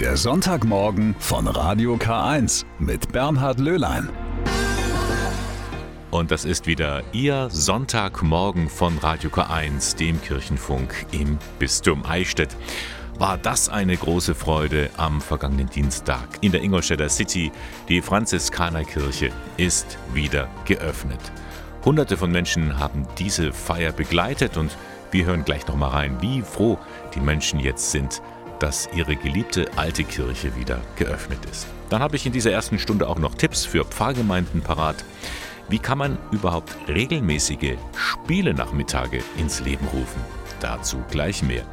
[0.00, 4.10] Der Sonntagmorgen von Radio K1 mit Bernhard Löhlein.
[6.10, 12.54] Und das ist wieder Ihr Sonntagmorgen von Radio K1, dem Kirchenfunk im Bistum Eichstätt.
[13.18, 17.50] War das eine große Freude am vergangenen Dienstag in der Ingolstädter City.
[17.88, 21.32] Die Franziskanerkirche ist wieder geöffnet.
[21.86, 24.76] Hunderte von Menschen haben diese Feier begleitet und
[25.10, 26.78] wir hören gleich noch mal rein, wie froh
[27.14, 28.20] die Menschen jetzt sind,
[28.58, 31.66] dass ihre geliebte alte Kirche wieder geöffnet ist.
[31.90, 35.04] Dann habe ich in dieser ersten Stunde auch noch Tipps für Pfarrgemeinden parat.
[35.68, 40.20] Wie kann man überhaupt regelmäßige Spiele-Nachmittage ins Leben rufen?
[40.60, 41.64] Dazu gleich mehr.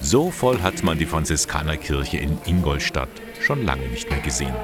[0.00, 3.10] So voll hat man die Franziskanerkirche in Ingolstadt
[3.48, 4.54] schon lange nicht mehr gesehen.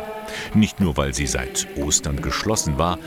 [0.52, 2.98] Nicht nur, weil sie seit Ostern geschlossen war,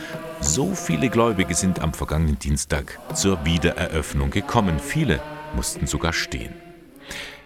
[0.42, 4.80] so viele Gläubige sind am vergangenen Dienstag zur Wiedereröffnung gekommen.
[4.80, 5.22] Viele
[5.56, 6.52] mussten sogar stehen.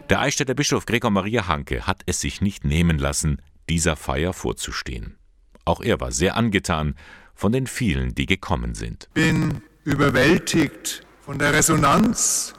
[0.10, 5.18] Der Eichstätter Bischof Gregor Maria Hanke hat es sich nicht nehmen lassen, dieser Feier vorzustehen.
[5.66, 6.96] Auch er war sehr angetan
[7.36, 9.10] von den vielen, die gekommen sind.
[9.14, 12.54] Bin überwältigt von der Resonanz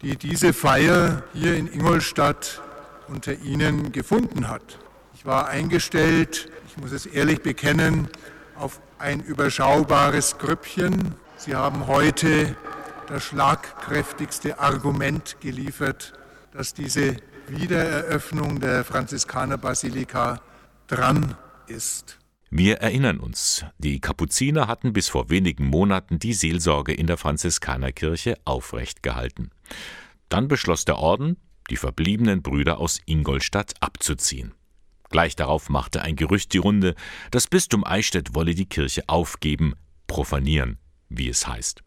[0.00, 2.62] die diese Feier hier in Ingolstadt
[3.08, 4.78] unter Ihnen gefunden hat.
[5.18, 8.06] Ich war eingestellt, ich muss es ehrlich bekennen,
[8.54, 11.16] auf ein überschaubares Grüppchen.
[11.36, 12.54] Sie haben heute
[13.08, 16.12] das schlagkräftigste Argument geliefert,
[16.52, 17.16] dass diese
[17.48, 20.40] Wiedereröffnung der Franziskanerbasilika
[20.86, 21.34] dran
[21.66, 22.20] ist.
[22.48, 28.36] Wir erinnern uns, die Kapuziner hatten bis vor wenigen Monaten die Seelsorge in der Franziskanerkirche
[28.44, 29.50] aufrecht gehalten.
[30.28, 31.38] Dann beschloss der Orden,
[31.70, 34.54] die verbliebenen Brüder aus Ingolstadt abzuziehen.
[35.10, 36.94] Gleich darauf machte ein Gerücht die Runde,
[37.30, 39.74] das Bistum Eichstätt wolle die Kirche aufgeben,
[40.06, 40.78] profanieren,
[41.08, 41.82] wie es heißt.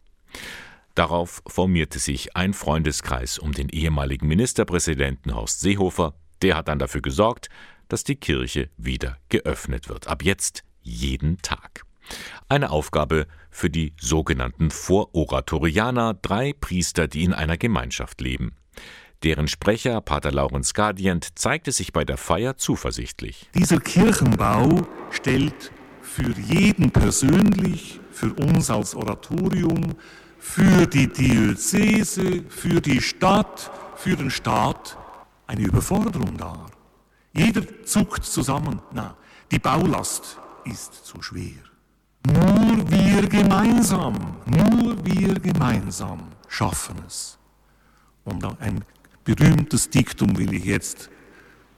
[0.94, 7.00] Darauf formierte sich ein Freundeskreis um den ehemaligen Ministerpräsidenten Horst Seehofer, der hat dann dafür
[7.00, 7.48] gesorgt,
[7.88, 10.08] dass die Kirche wieder geöffnet wird.
[10.08, 11.84] Ab jetzt jeden Tag.
[12.48, 18.56] Eine Aufgabe für die sogenannten Vororatorianer, drei Priester, die in einer Gemeinschaft leben.
[19.22, 23.48] Deren Sprecher, Pater Laurens Gardient, zeigte sich bei der Feier zuversichtlich.
[23.54, 29.94] Dieser Kirchenbau stellt für jeden persönlich, für uns als Oratorium,
[30.38, 34.98] für die Diözese, für die Stadt, für den Staat
[35.46, 36.66] eine Überforderung dar.
[37.32, 38.82] Jeder zuckt zusammen.
[38.92, 39.16] Na,
[39.52, 41.62] die Baulast ist zu schwer.
[42.26, 47.38] Nur wir gemeinsam, nur wir gemeinsam schaffen es.
[48.24, 48.84] Und ein
[49.24, 51.10] berühmtes Diktum will ich jetzt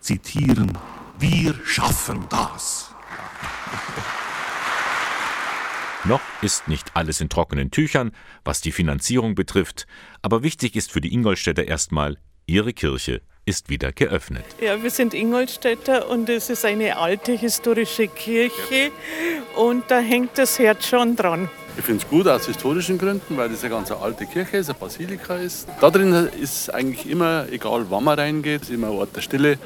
[0.00, 0.76] zitieren.
[1.18, 2.94] Wir schaffen das.
[6.04, 8.12] Noch ist nicht alles in trockenen Tüchern,
[8.44, 9.86] was die Finanzierung betrifft,
[10.20, 14.44] aber wichtig ist für die Ingolstädter erstmal, ihre Kirche ist wieder geöffnet.
[14.60, 18.90] Ja, wir sind Ingolstädter und es ist eine alte historische Kirche
[19.56, 21.50] und da hängt das Herz schon dran.
[21.76, 24.78] Ich finde es gut aus historischen Gründen, weil das eine ganz alte Kirche ist, eine
[24.78, 25.66] Basilika ist.
[25.80, 29.58] Da drin ist eigentlich immer, egal wann man reingeht, ist immer ein Ort der Stille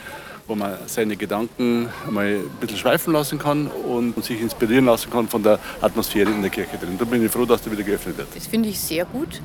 [0.49, 5.29] wo man seine Gedanken mal ein bisschen schweifen lassen kann und sich inspirieren lassen kann
[5.29, 6.97] von der Atmosphäre in der Kirche drin.
[6.99, 8.29] Da bin ich froh, dass der wieder geöffnet wird.
[8.35, 9.41] Das finde ich sehr gut.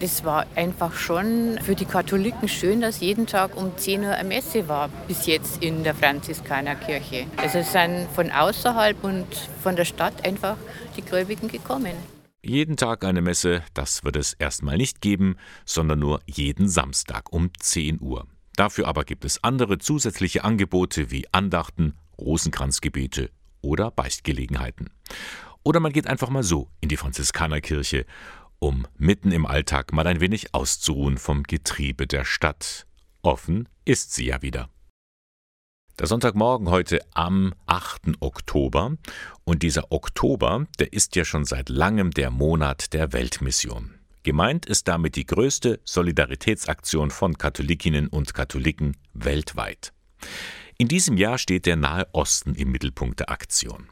[0.00, 4.28] Das war einfach schon für die Katholiken schön, dass jeden Tag um 10 Uhr eine
[4.28, 7.26] Messe war, bis jetzt in der Franziskanerkirche.
[7.36, 9.26] Also es sind von außerhalb und
[9.62, 10.56] von der Stadt einfach
[10.96, 11.94] die Gläubigen gekommen.
[12.42, 17.50] Jeden Tag eine Messe, das wird es erstmal nicht geben, sondern nur jeden Samstag um
[17.58, 18.26] 10 Uhr.
[18.58, 23.30] Dafür aber gibt es andere zusätzliche Angebote wie Andachten, Rosenkranzgebete
[23.60, 24.90] oder Beichtgelegenheiten.
[25.62, 28.04] Oder man geht einfach mal so in die Franziskanerkirche,
[28.58, 32.88] um mitten im Alltag mal ein wenig auszuruhen vom Getriebe der Stadt.
[33.22, 34.68] Offen ist sie ja wieder.
[36.00, 38.14] Der Sonntagmorgen heute am 8.
[38.18, 38.96] Oktober.
[39.44, 43.97] Und dieser Oktober, der ist ja schon seit langem der Monat der Weltmission.
[44.22, 49.92] Gemeint ist damit die größte Solidaritätsaktion von Katholikinnen und Katholiken weltweit.
[50.76, 53.88] In diesem Jahr steht der Nahe Osten im Mittelpunkt der Aktion.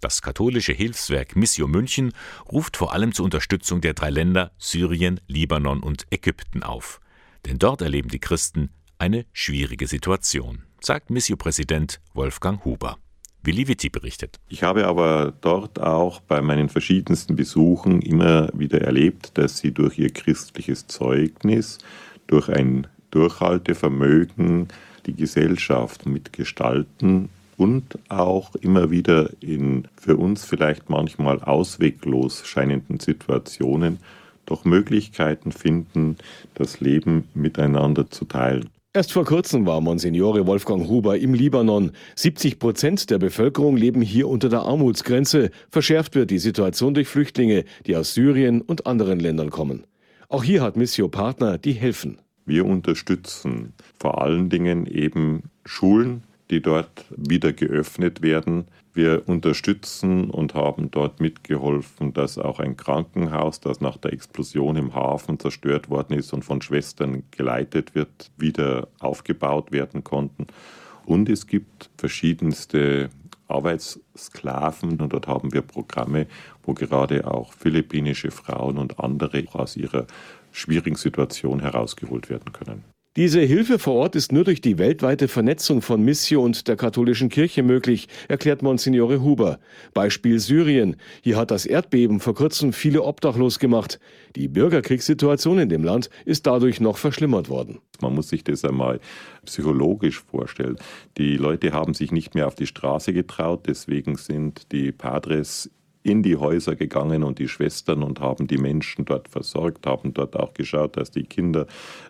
[0.00, 2.12] Das katholische Hilfswerk Missio München
[2.50, 7.00] ruft vor allem zur Unterstützung der drei Länder Syrien, Libanon und Ägypten auf.
[7.46, 12.98] Denn dort erleben die Christen eine schwierige Situation, sagt Missio-Präsident Wolfgang Huber.
[13.42, 14.38] Willi Witti berichtet.
[14.48, 19.98] Ich habe aber dort auch bei meinen verschiedensten Besuchen immer wieder erlebt, dass sie durch
[19.98, 21.78] ihr christliches Zeugnis,
[22.26, 24.68] durch ein Durchhaltevermögen
[25.06, 33.98] die Gesellschaft mitgestalten und auch immer wieder in für uns vielleicht manchmal ausweglos scheinenden Situationen
[34.46, 36.16] doch Möglichkeiten finden,
[36.54, 38.68] das Leben miteinander zu teilen.
[38.92, 41.92] Erst vor kurzem war Monsignore Wolfgang Huber im Libanon.
[42.16, 45.52] 70 Prozent der Bevölkerung leben hier unter der Armutsgrenze.
[45.70, 49.86] Verschärft wird die Situation durch Flüchtlinge, die aus Syrien und anderen Ländern kommen.
[50.28, 52.18] Auch hier hat Missio Partner, die helfen.
[52.46, 58.66] Wir unterstützen vor allen Dingen eben Schulen, die dort wieder geöffnet werden.
[58.92, 64.94] Wir unterstützen und haben dort mitgeholfen, dass auch ein Krankenhaus, das nach der Explosion im
[64.94, 70.48] Hafen zerstört worden ist und von Schwestern geleitet wird, wieder aufgebaut werden konnten.
[71.06, 73.10] Und es gibt verschiedenste
[73.46, 76.26] Arbeitssklaven und dort haben wir Programme,
[76.62, 80.06] wo gerade auch philippinische Frauen und andere aus ihrer
[80.52, 82.84] schwierigen Situation herausgeholt werden können.
[83.16, 87.28] Diese Hilfe vor Ort ist nur durch die weltweite Vernetzung von Missio und der katholischen
[87.28, 89.58] Kirche möglich, erklärt Monsignore Huber.
[89.94, 90.94] Beispiel Syrien.
[91.20, 93.98] Hier hat das Erdbeben vor kurzem viele obdachlos gemacht.
[94.36, 97.80] Die Bürgerkriegssituation in dem Land ist dadurch noch verschlimmert worden.
[98.00, 99.00] Man muss sich das einmal
[99.44, 100.76] psychologisch vorstellen.
[101.18, 105.68] Die Leute haben sich nicht mehr auf die Straße getraut, deswegen sind die Padres
[106.02, 110.34] in die Häuser gegangen und die Schwestern und haben die Menschen dort versorgt, haben dort
[110.34, 111.66] auch geschaut, dass die Kinder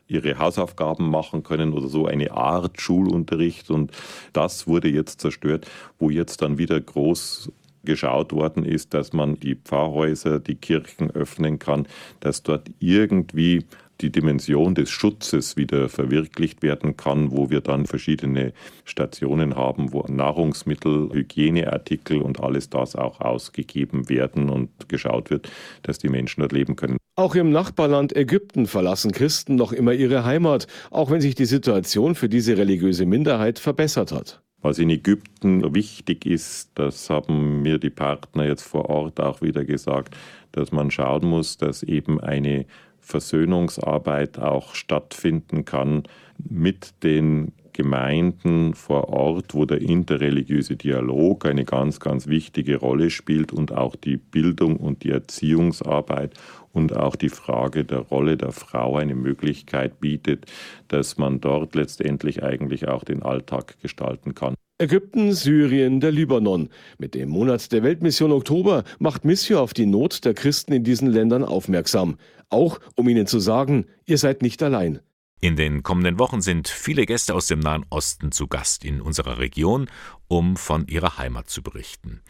[0.07, 3.71] ihre Hausaufgaben machen können oder so eine Art Schulunterricht.
[3.71, 3.91] Und
[4.33, 5.67] das wurde jetzt zerstört,
[5.99, 7.51] wo jetzt dann wieder groß
[7.83, 11.87] geschaut worden ist, dass man die Pfarrhäuser, die Kirchen öffnen kann,
[12.21, 13.65] dass dort irgendwie
[14.01, 18.53] die Dimension des Schutzes wieder verwirklicht werden kann, wo wir dann verschiedene
[18.85, 25.51] Stationen haben, wo Nahrungsmittel, Hygieneartikel und alles das auch ausgegeben werden und geschaut wird,
[25.83, 26.97] dass die Menschen dort leben können.
[27.17, 32.15] Auch im Nachbarland Ägypten verlassen Christen noch immer ihre Heimat, auch wenn sich die Situation
[32.15, 34.41] für diese religiöse Minderheit verbessert hat.
[34.63, 39.65] Was in Ägypten wichtig ist, das haben mir die Partner jetzt vor Ort auch wieder
[39.65, 40.15] gesagt,
[40.53, 42.67] dass man schauen muss, dass eben eine
[43.01, 46.05] Versöhnungsarbeit auch stattfinden kann
[46.39, 53.53] mit den Gemeinden vor Ort, wo der interreligiöse Dialog eine ganz, ganz wichtige Rolle spielt
[53.53, 56.35] und auch die Bildung und die Erziehungsarbeit
[56.73, 60.47] und auch die Frage der Rolle der Frau eine Möglichkeit bietet,
[60.89, 64.55] dass man dort letztendlich eigentlich auch den Alltag gestalten kann.
[64.81, 66.71] Ägypten, Syrien, der Libanon.
[66.99, 71.11] Mit dem Monat der Weltmission Oktober macht Missio auf die Not der Christen in diesen
[71.11, 72.17] Ländern aufmerksam.
[72.51, 75.01] Auch um ihnen zu sagen, ihr seid nicht allein.
[75.43, 79.39] In den kommenden Wochen sind viele Gäste aus dem Nahen Osten zu Gast in unserer
[79.39, 79.89] Region,
[80.29, 82.21] um von ihrer Heimat zu berichten.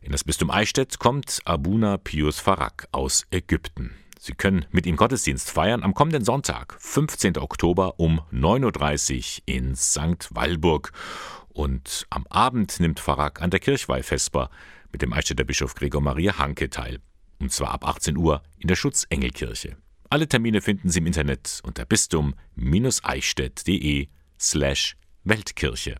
[0.00, 3.90] In das Bistum Eichstätt kommt Abuna Pius Farak aus Ägypten.
[4.18, 7.36] Sie können mit ihm Gottesdienst feiern am kommenden Sonntag, 15.
[7.36, 10.34] Oktober um 9.30 Uhr in St.
[10.34, 10.92] Walburg.
[11.50, 14.48] Und am Abend nimmt Farak an der Kirchweihvesper
[14.90, 17.00] mit dem Eichstätter Bischof Gregor Maria Hanke teil.
[17.40, 19.76] Und zwar ab 18 Uhr in der Schutzengelkirche.
[20.10, 24.06] Alle Termine finden Sie im Internet unter bistum-eichstätt.de
[24.38, 25.96] slash Weltkirche.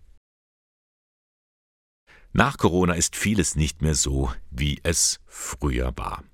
[2.32, 6.24] Nach Corona ist vieles nicht mehr so, wie es früher war.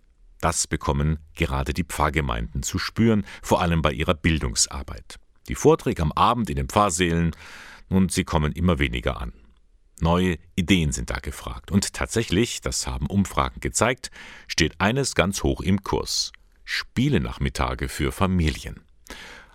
[0.40, 5.16] Das bekommen gerade die Pfarrgemeinden zu spüren, vor allem bei ihrer Bildungsarbeit.
[5.48, 7.32] Die Vorträge am Abend in den Pfarrsälen
[7.88, 9.32] und sie kommen immer weniger an.
[10.00, 11.70] Neue Ideen sind da gefragt.
[11.70, 14.10] Und tatsächlich, das haben Umfragen gezeigt,
[14.48, 16.32] steht eines ganz hoch im Kurs.
[16.64, 18.80] Spielenachmittage für Familien.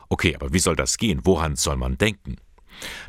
[0.10, 1.22] Okay, aber wie soll das gehen?
[1.24, 2.38] Woran soll man denken?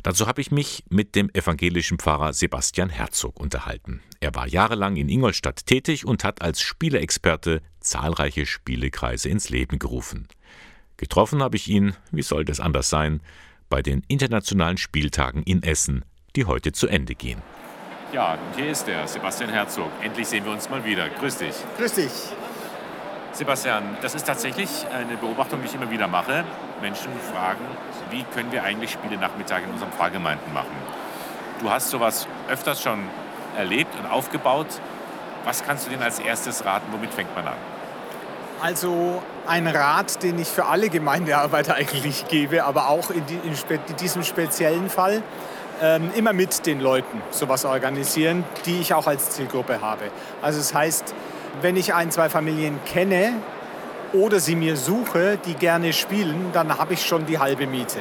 [0.03, 4.01] Dazu habe ich mich mit dem evangelischen Pfarrer Sebastian Herzog unterhalten.
[4.19, 10.27] Er war jahrelang in Ingolstadt tätig und hat als Spieleexperte zahlreiche Spielekreise ins Leben gerufen.
[10.95, 13.21] Getroffen habe ich ihn, wie soll das anders sein,
[13.69, 16.05] bei den internationalen Spieltagen in Essen,
[16.37, 17.41] die heute zu Ende gehen.
[18.13, 19.89] Ja, hier ist er, Sebastian Herzog.
[20.01, 21.09] Endlich sehen wir uns mal wieder.
[21.09, 21.55] Grüß dich.
[21.77, 22.11] Grüß dich.
[23.33, 26.45] Sebastian, das ist tatsächlich eine Beobachtung, die ich immer wieder mache.
[26.79, 27.65] Menschen fragen,
[28.11, 30.75] wie können wir eigentlich Spiele-Nachmittage in unseren Pfarrgemeinden machen?
[31.59, 32.99] Du hast sowas öfters schon
[33.57, 34.67] erlebt und aufgebaut.
[35.43, 36.85] Was kannst du denn als erstes raten?
[36.91, 37.57] Womit fängt man an?
[38.61, 43.55] Also ein Rat, den ich für alle Gemeindearbeiter eigentlich gebe, aber auch in, die, in,
[43.55, 45.23] spe, in diesem speziellen Fall,
[45.81, 50.05] ähm, immer mit den Leuten sowas organisieren, die ich auch als Zielgruppe habe.
[50.41, 51.13] Also das heißt,
[51.61, 53.33] wenn ich ein, zwei Familien kenne
[54.13, 57.99] oder sie mir suche, die gerne spielen, dann habe ich schon die halbe Miete.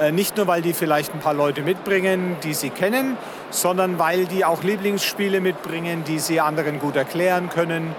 [0.00, 3.16] Äh, nicht nur, weil die vielleicht ein paar Leute mitbringen, die sie kennen,
[3.50, 7.94] sondern weil die auch Lieblingsspiele mitbringen, die sie anderen gut erklären können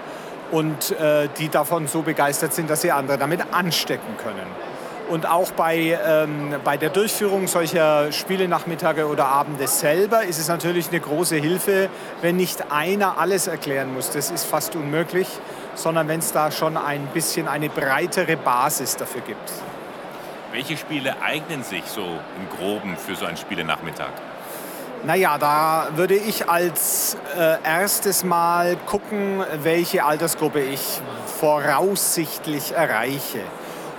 [0.50, 4.73] und äh, die davon so begeistert sind, dass sie andere damit anstecken können.
[5.08, 10.88] Und auch bei, ähm, bei der Durchführung solcher Spielenachmittage oder Abende selber ist es natürlich
[10.88, 11.90] eine große Hilfe,
[12.22, 14.10] wenn nicht einer alles erklären muss.
[14.10, 15.28] Das ist fast unmöglich,
[15.74, 19.52] sondern wenn es da schon ein bisschen eine breitere Basis dafür gibt.
[20.52, 24.12] Welche Spiele eignen sich so im Groben für so einen Spielenachmittag?
[25.04, 31.02] Naja, da würde ich als äh, erstes Mal gucken, welche Altersgruppe ich
[31.40, 33.40] voraussichtlich erreiche.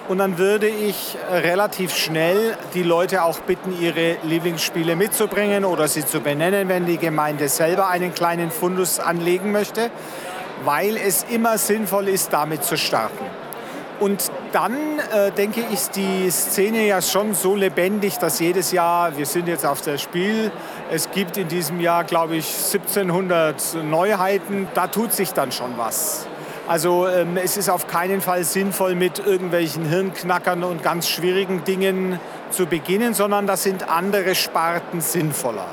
[0.07, 6.05] Und dann würde ich relativ schnell die Leute auch bitten, ihre Lieblingsspiele mitzubringen oder sie
[6.05, 9.89] zu benennen, wenn die Gemeinde selber einen kleinen Fundus anlegen möchte,
[10.63, 13.25] weil es immer sinnvoll ist, damit zu starten.
[13.99, 19.17] Und dann äh, denke ich, ist die Szene ja schon so lebendig, dass jedes Jahr,
[19.17, 20.51] wir sind jetzt auf der Spiel,
[20.91, 26.27] es gibt in diesem Jahr, glaube ich, 1700 Neuheiten, da tut sich dann schon was.
[26.67, 32.19] Also ähm, es ist auf keinen Fall sinnvoll, mit irgendwelchen Hirnknackern und ganz schwierigen Dingen
[32.49, 35.67] zu beginnen, sondern da sind andere Sparten sinnvoller.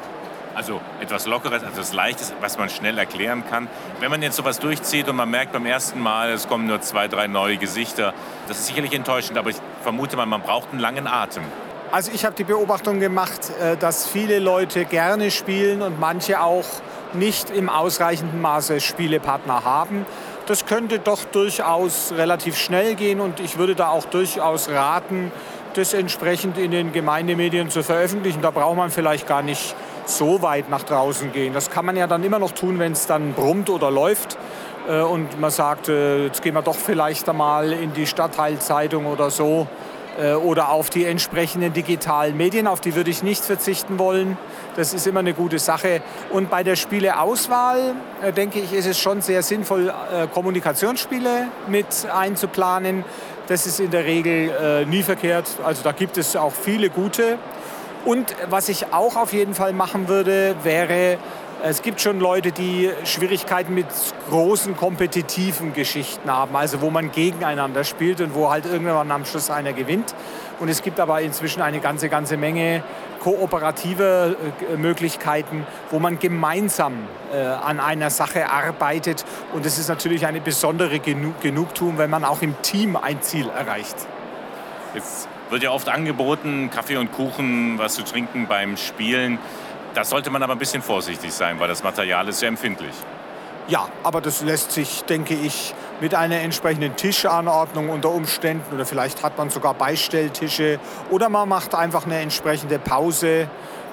[0.54, 3.68] Also etwas Lockeres, etwas Leichtes, was man schnell erklären kann.
[4.00, 7.08] Wenn man jetzt sowas durchzieht und man merkt beim ersten Mal, es kommen nur zwei,
[7.08, 8.12] drei neue Gesichter,
[8.48, 11.42] das ist sicherlich enttäuschend, aber ich vermute mal, man braucht einen langen Atem.
[11.90, 16.64] Also ich habe die Beobachtung gemacht, äh, dass viele Leute gerne spielen und manche auch
[17.14, 20.06] nicht im ausreichenden Maße Spielepartner haben.
[20.52, 25.32] Das könnte doch durchaus relativ schnell gehen und ich würde da auch durchaus raten,
[25.72, 28.42] das entsprechend in den Gemeindemedien zu veröffentlichen.
[28.42, 31.54] Da braucht man vielleicht gar nicht so weit nach draußen gehen.
[31.54, 34.36] Das kann man ja dann immer noch tun, wenn es dann brummt oder läuft
[34.90, 39.30] äh, und man sagt, äh, jetzt gehen wir doch vielleicht einmal in die Stadtteilzeitung oder
[39.30, 39.66] so
[40.20, 44.36] äh, oder auf die entsprechenden digitalen Medien, auf die würde ich nicht verzichten wollen.
[44.76, 46.00] Das ist immer eine gute Sache.
[46.30, 47.94] Und bei der Spieleauswahl,
[48.36, 49.92] denke ich, ist es schon sehr sinnvoll,
[50.32, 53.04] Kommunikationsspiele mit einzuplanen.
[53.48, 55.46] Das ist in der Regel nie verkehrt.
[55.64, 57.38] Also da gibt es auch viele gute.
[58.04, 61.18] Und was ich auch auf jeden Fall machen würde, wäre,
[61.64, 63.86] es gibt schon Leute, die Schwierigkeiten mit
[64.28, 69.48] großen kompetitiven Geschichten haben, also wo man gegeneinander spielt und wo halt irgendwann am Schluss
[69.48, 70.14] einer gewinnt.
[70.58, 72.82] Und es gibt aber inzwischen eine ganze, ganze Menge
[73.20, 74.36] kooperative
[74.72, 76.94] äh, Möglichkeiten, wo man gemeinsam
[77.32, 79.24] äh, an einer Sache arbeitet.
[79.52, 83.96] Und es ist natürlich eine besondere Genugtuung, wenn man auch im Team ein Ziel erreicht.
[84.94, 89.38] Jetzt wird ja oft angeboten, Kaffee und Kuchen, was zu trinken beim Spielen.
[89.94, 92.94] Da sollte man aber ein bisschen vorsichtig sein, weil das Material ist sehr empfindlich.
[93.68, 99.22] Ja, aber das lässt sich, denke ich, mit einer entsprechenden Tischanordnung unter Umständen oder vielleicht
[99.22, 100.80] hat man sogar Beistelltische
[101.10, 103.48] oder man macht einfach eine entsprechende Pause.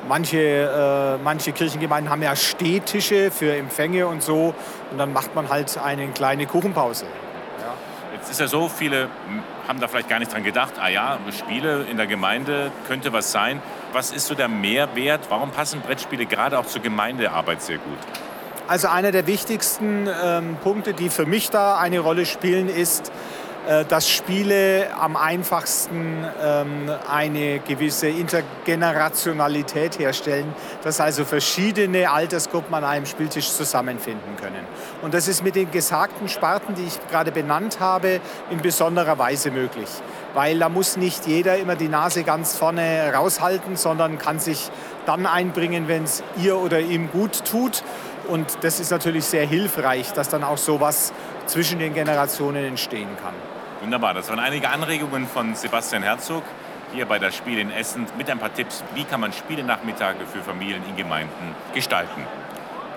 [0.07, 4.55] Manche, äh, manche Kirchengemeinden haben ja Stehtische für Empfänge und so
[4.91, 7.05] und dann macht man halt eine kleine Kuchenpause.
[7.05, 7.73] Ja.
[8.15, 9.09] Jetzt ist ja so, viele
[9.67, 13.31] haben da vielleicht gar nicht dran gedacht, ah ja, Spiele in der Gemeinde könnte was
[13.31, 13.61] sein.
[13.91, 15.21] Was ist so der Mehrwert?
[15.29, 17.97] Warum passen Brettspiele gerade auch zur Gemeindearbeit sehr gut?
[18.67, 23.11] Also einer der wichtigsten ähm, Punkte, die für mich da eine Rolle spielen, ist,
[23.67, 30.53] äh, dass Spiele am einfachsten ähm, eine gewisse Intergenerationalität herstellen,
[30.83, 34.65] dass also verschiedene Altersgruppen an einem Spieltisch zusammenfinden können.
[35.01, 39.49] Und das ist mit den gesagten Sparten, die ich gerade benannt habe, in besonderer Weise
[39.49, 39.89] möglich.
[40.33, 44.69] Weil da muss nicht jeder immer die Nase ganz vorne raushalten, sondern kann sich
[45.05, 47.83] dann einbringen, wenn es ihr oder ihm gut tut.
[48.27, 51.13] Und das ist natürlich sehr hilfreich, dass dann auch sowas
[51.47, 53.33] zwischen den Generationen entstehen kann.
[53.81, 56.43] Wunderbar, das waren einige Anregungen von Sebastian Herzog
[56.93, 60.41] hier bei das Spiel in Essen mit ein paar Tipps, wie kann man Spielenachmittage für
[60.41, 62.25] Familien in Gemeinden gestalten.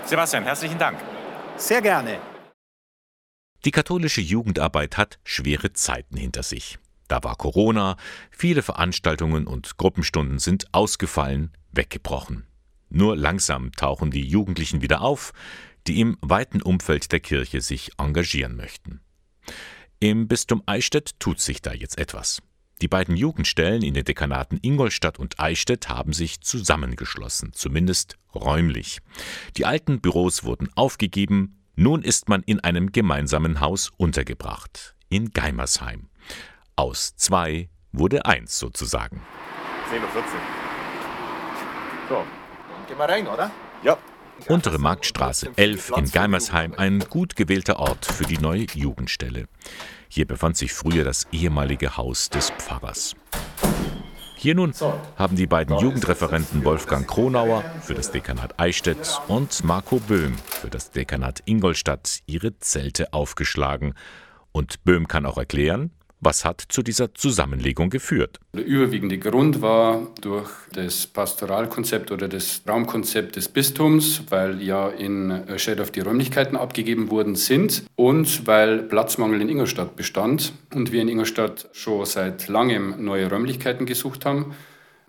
[0.05, 0.99] Sebastian, herzlichen Dank.
[1.57, 2.19] Sehr gerne.
[3.65, 6.79] Die katholische Jugendarbeit hat schwere Zeiten hinter sich.
[7.12, 7.99] Da war Corona,
[8.31, 12.47] viele Veranstaltungen und Gruppenstunden sind ausgefallen, weggebrochen.
[12.88, 15.35] Nur langsam tauchen die Jugendlichen wieder auf,
[15.87, 19.02] die im weiten Umfeld der Kirche sich engagieren möchten.
[20.00, 22.40] Im Bistum Eichstätt tut sich da jetzt etwas.
[22.81, 29.00] Die beiden Jugendstellen in den Dekanaten Ingolstadt und Eichstätt haben sich zusammengeschlossen, zumindest räumlich.
[29.59, 36.09] Die alten Büros wurden aufgegeben, nun ist man in einem gemeinsamen Haus untergebracht, in Geimersheim.
[36.83, 39.23] Aus zwei wurde eins sozusagen.
[39.89, 40.23] 10.14 Uhr.
[42.09, 42.25] So,
[42.89, 43.53] gehen wir rein, oder?
[43.85, 43.97] Ja.
[44.49, 49.47] Untere Marktstraße 11 in Geimersheim, ein gut gewählter Ort für die neue Jugendstelle.
[50.09, 53.15] Hier befand sich früher das ehemalige Haus des Pfarrers.
[54.35, 54.75] Hier nun
[55.15, 60.91] haben die beiden Jugendreferenten Wolfgang Kronauer für das Dekanat Eichstätt und Marco Böhm für das
[60.91, 63.95] Dekanat Ingolstadt ihre Zelte aufgeschlagen.
[64.51, 65.93] Und Böhm kann auch erklären,
[66.25, 68.38] Was hat zu dieser Zusammenlegung geführt?
[68.55, 75.43] Der überwiegende Grund war durch das Pastoralkonzept oder das Raumkonzept des Bistums, weil ja in
[75.57, 81.09] Schädorf die Räumlichkeiten abgegeben worden sind und weil Platzmangel in Ingolstadt bestand und wir in
[81.09, 84.55] Ingolstadt schon seit langem neue Räumlichkeiten gesucht haben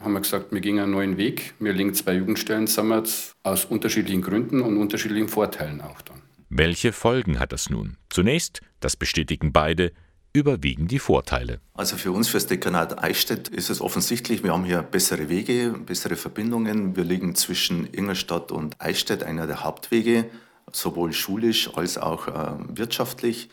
[0.01, 1.53] haben wir gesagt, wir gehen einen neuen Weg.
[1.60, 3.03] Wir legen zwei Jugendstellen zusammen
[3.43, 6.22] aus unterschiedlichen Gründen und unterschiedlichen Vorteilen auch dann.
[6.50, 7.96] Welche Folgen hat das nun?
[8.10, 9.93] Zunächst, das bestätigen beide,
[10.34, 11.60] überwiegen die Vorteile.
[11.75, 15.75] Also für uns, für das Dekanat Eichstätt, ist es offensichtlich, wir haben hier bessere Wege,
[15.86, 16.96] bessere Verbindungen.
[16.96, 20.25] Wir liegen zwischen Ingolstadt und Eichstätt, einer der Hauptwege,
[20.72, 23.50] sowohl schulisch als auch äh, wirtschaftlich.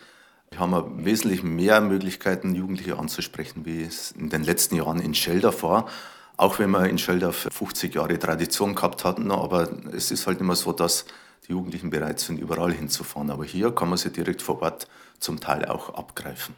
[0.51, 5.63] Wir haben wesentlich mehr Möglichkeiten, Jugendliche anzusprechen, wie es in den letzten Jahren in Scheldorf
[5.63, 5.87] war.
[6.39, 10.57] Auch wenn wir in Scheldorf 50 Jahre Tradition gehabt hatten, aber es ist halt immer
[10.57, 11.05] so, dass
[11.47, 13.31] die Jugendlichen bereit sind, überall hinzufahren.
[13.31, 16.55] Aber hier kann man sie direkt vor Ort zum Teil auch abgreifen.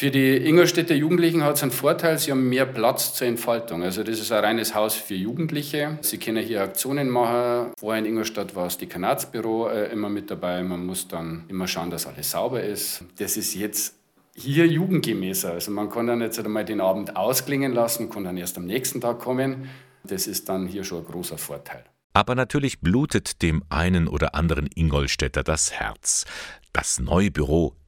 [0.00, 3.82] Für die Ingolstädter Jugendlichen hat es einen Vorteil, sie haben mehr Platz zur Entfaltung.
[3.82, 5.98] Also das ist ein reines Haus für Jugendliche.
[6.00, 7.74] Sie können hier Aktionen machen.
[7.78, 10.62] Vorher in Ingolstadt war das Dekanatsbüro äh, immer mit dabei.
[10.62, 13.04] Man muss dann immer schauen, dass alles sauber ist.
[13.18, 13.94] Das ist jetzt
[14.34, 15.52] hier jugendgemäßer.
[15.52, 19.02] Also man kann dann jetzt einmal den Abend ausklingen lassen, kann dann erst am nächsten
[19.02, 19.68] Tag kommen.
[20.02, 21.84] Das ist dann hier schon ein großer Vorteil.
[22.14, 26.24] Aber natürlich blutet dem einen oder anderen Ingolstädter das Herz.
[26.72, 27.79] Das neue Büro in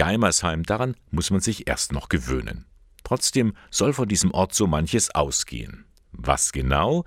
[0.00, 2.64] Geimersheim, daran muss man sich erst noch gewöhnen.
[3.04, 5.84] Trotzdem soll von diesem Ort so manches ausgehen.
[6.12, 7.04] Was genau?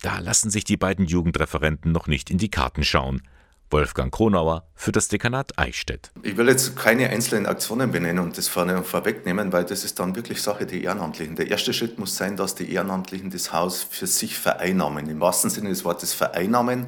[0.00, 3.22] Da lassen sich die beiden Jugendreferenten noch nicht in die Karten schauen.
[3.68, 6.12] Wolfgang Kronauer für das Dekanat Eichstätt.
[6.22, 10.40] Ich will jetzt keine einzelnen Aktionen benennen und das vorwegnehmen, weil das ist dann wirklich
[10.40, 11.34] Sache der Ehrenamtlichen.
[11.34, 15.10] Der erste Schritt muss sein, dass die Ehrenamtlichen das Haus für sich vereinnahmen.
[15.10, 16.86] Im wahrsten Sinne des Wortes vereinnahmen.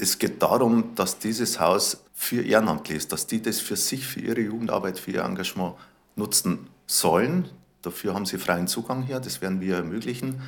[0.00, 4.20] Es geht darum, dass dieses Haus für Ehrenamtliche ist, dass die das für sich, für
[4.20, 5.74] ihre Jugendarbeit, für ihr Engagement
[6.14, 7.48] nutzen sollen.
[7.82, 10.40] Dafür haben sie freien Zugang hier, das werden wir ermöglichen.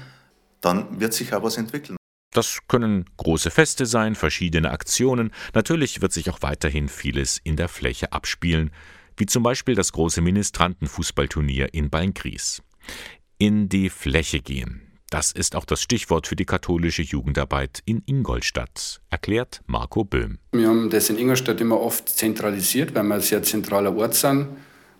[0.60, 1.96] Dann wird sich auch was entwickeln.
[2.32, 5.32] Das können große Feste sein, verschiedene Aktionen.
[5.52, 8.70] Natürlich wird sich auch weiterhin vieles in der Fläche abspielen,
[9.16, 12.62] wie zum Beispiel das große Ministrantenfußballturnier in Beingries.
[13.38, 14.89] In die Fläche gehen.
[15.10, 20.38] Das ist auch das Stichwort für die katholische Jugendarbeit in Ingolstadt, erklärt Marco Böhm.
[20.52, 24.46] Wir haben das in Ingolstadt immer oft zentralisiert, weil wir ein sehr zentraler Ort sind.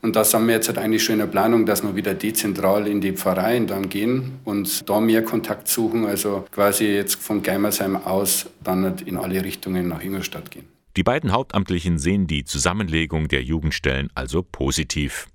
[0.02, 2.88] Und das haben wir jetzt halt eigentlich schon in der Planung, dass wir wieder dezentral
[2.88, 6.06] in die Pfarreien dann gehen und da mehr Kontakt suchen.
[6.06, 10.64] Also quasi jetzt von Geimersheim aus dann halt in alle Richtungen nach Ingolstadt gehen.
[10.96, 15.28] Die beiden Hauptamtlichen sehen die Zusammenlegung der Jugendstellen also positiv.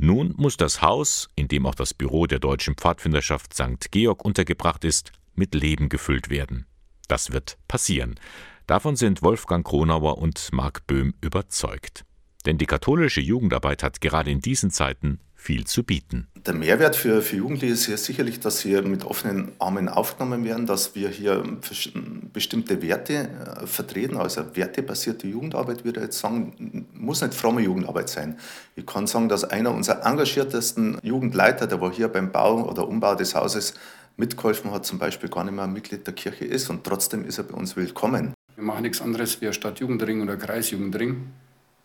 [0.00, 3.90] Nun muss das Haus, in dem auch das Büro der Deutschen Pfadfinderschaft St.
[3.90, 6.66] Georg untergebracht ist, mit Leben gefüllt werden.
[7.08, 8.14] Das wird passieren.
[8.68, 12.04] Davon sind Wolfgang Kronauer und Marc Böhm überzeugt.
[12.46, 16.26] Denn die katholische Jugendarbeit hat gerade in diesen Zeiten viel zu bieten.
[16.46, 20.66] Der Mehrwert für, für Jugendliche ist ja sicherlich, dass sie mit offenen Armen aufgenommen werden,
[20.66, 21.42] dass wir hier
[22.34, 28.10] bestimmte Werte äh, vertreten, also wertebasierte Jugendarbeit, würde ich jetzt sagen, muss nicht fromme Jugendarbeit
[28.10, 28.36] sein.
[28.76, 33.14] Ich kann sagen, dass einer unserer engagiertesten Jugendleiter, der war hier beim Bau oder Umbau
[33.14, 33.72] des Hauses
[34.18, 37.44] mitgeholfen hat, zum Beispiel gar nicht mehr Mitglied der Kirche ist und trotzdem ist er
[37.44, 38.34] bei uns willkommen.
[38.54, 41.28] Wir machen nichts anderes wie Stadtjugendring oder Kreisjugendring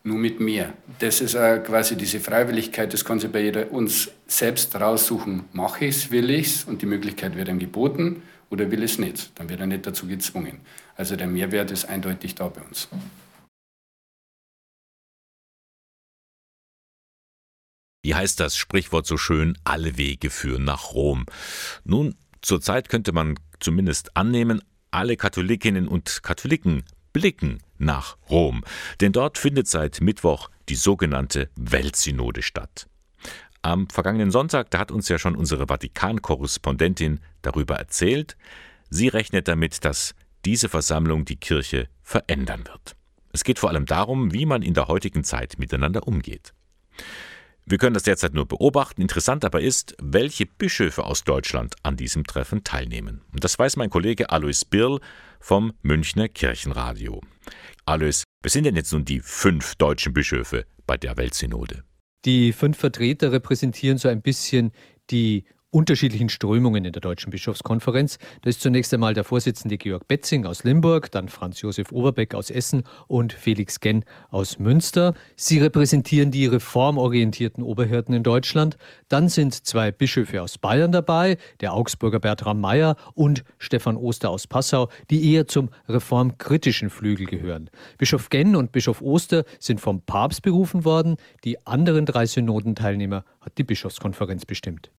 [0.03, 0.73] nur mit mir.
[0.99, 5.45] Das ist quasi diese Freiwilligkeit, das kann sich bei jeder uns selbst raussuchen.
[5.53, 8.99] Mache ich es, will ich es und die Möglichkeit wird ihm geboten oder will es
[8.99, 9.31] nicht.
[9.35, 10.59] Dann wird er nicht dazu gezwungen.
[10.95, 12.89] Also der Mehrwert ist eindeutig da bei uns.
[18.05, 21.25] Wie heißt das Sprichwort so schön, alle Wege führen nach Rom?
[21.85, 24.61] Nun, zurzeit könnte man zumindest annehmen,
[24.91, 28.63] alle Katholikinnen und Katholiken blicken nach Rom,
[28.99, 32.87] denn dort findet seit Mittwoch die sogenannte Weltsynode statt.
[33.61, 38.35] Am vergangenen Sonntag, da hat uns ja schon unsere Vatikan-Korrespondentin darüber erzählt,
[38.89, 42.97] sie rechnet damit, dass diese Versammlung die Kirche verändern wird.
[43.31, 46.53] Es geht vor allem darum, wie man in der heutigen Zeit miteinander umgeht.
[47.65, 49.01] Wir können das derzeit nur beobachten.
[49.01, 53.21] Interessant aber ist, welche Bischöfe aus Deutschland an diesem Treffen teilnehmen.
[53.31, 54.99] Und das weiß mein Kollege Alois Birl
[55.43, 57.21] vom Münchner Kirchenradio.
[57.85, 61.83] Alois, wer sind denn jetzt nun die fünf deutschen Bischöfe bei der Weltsynode?
[62.23, 64.71] Die fünf Vertreter repräsentieren so ein bisschen
[65.09, 68.19] die unterschiedlichen Strömungen in der Deutschen Bischofskonferenz.
[68.41, 72.51] Da ist zunächst einmal der Vorsitzende Georg Betzing aus Limburg, dann Franz Josef Oberbeck aus
[72.51, 75.15] Essen und Felix Genn aus Münster.
[75.35, 78.77] Sie repräsentieren die reformorientierten Oberhirten in Deutschland.
[79.09, 84.45] Dann sind zwei Bischöfe aus Bayern dabei, der Augsburger Bertram Meyer und Stefan Oster aus
[84.45, 87.71] Passau, die eher zum reformkritischen Flügel gehören.
[87.97, 91.17] Bischof Genn und Bischof Oster sind vom Papst berufen worden.
[91.43, 94.91] Die anderen drei Synodenteilnehmer hat die Bischofskonferenz bestimmt.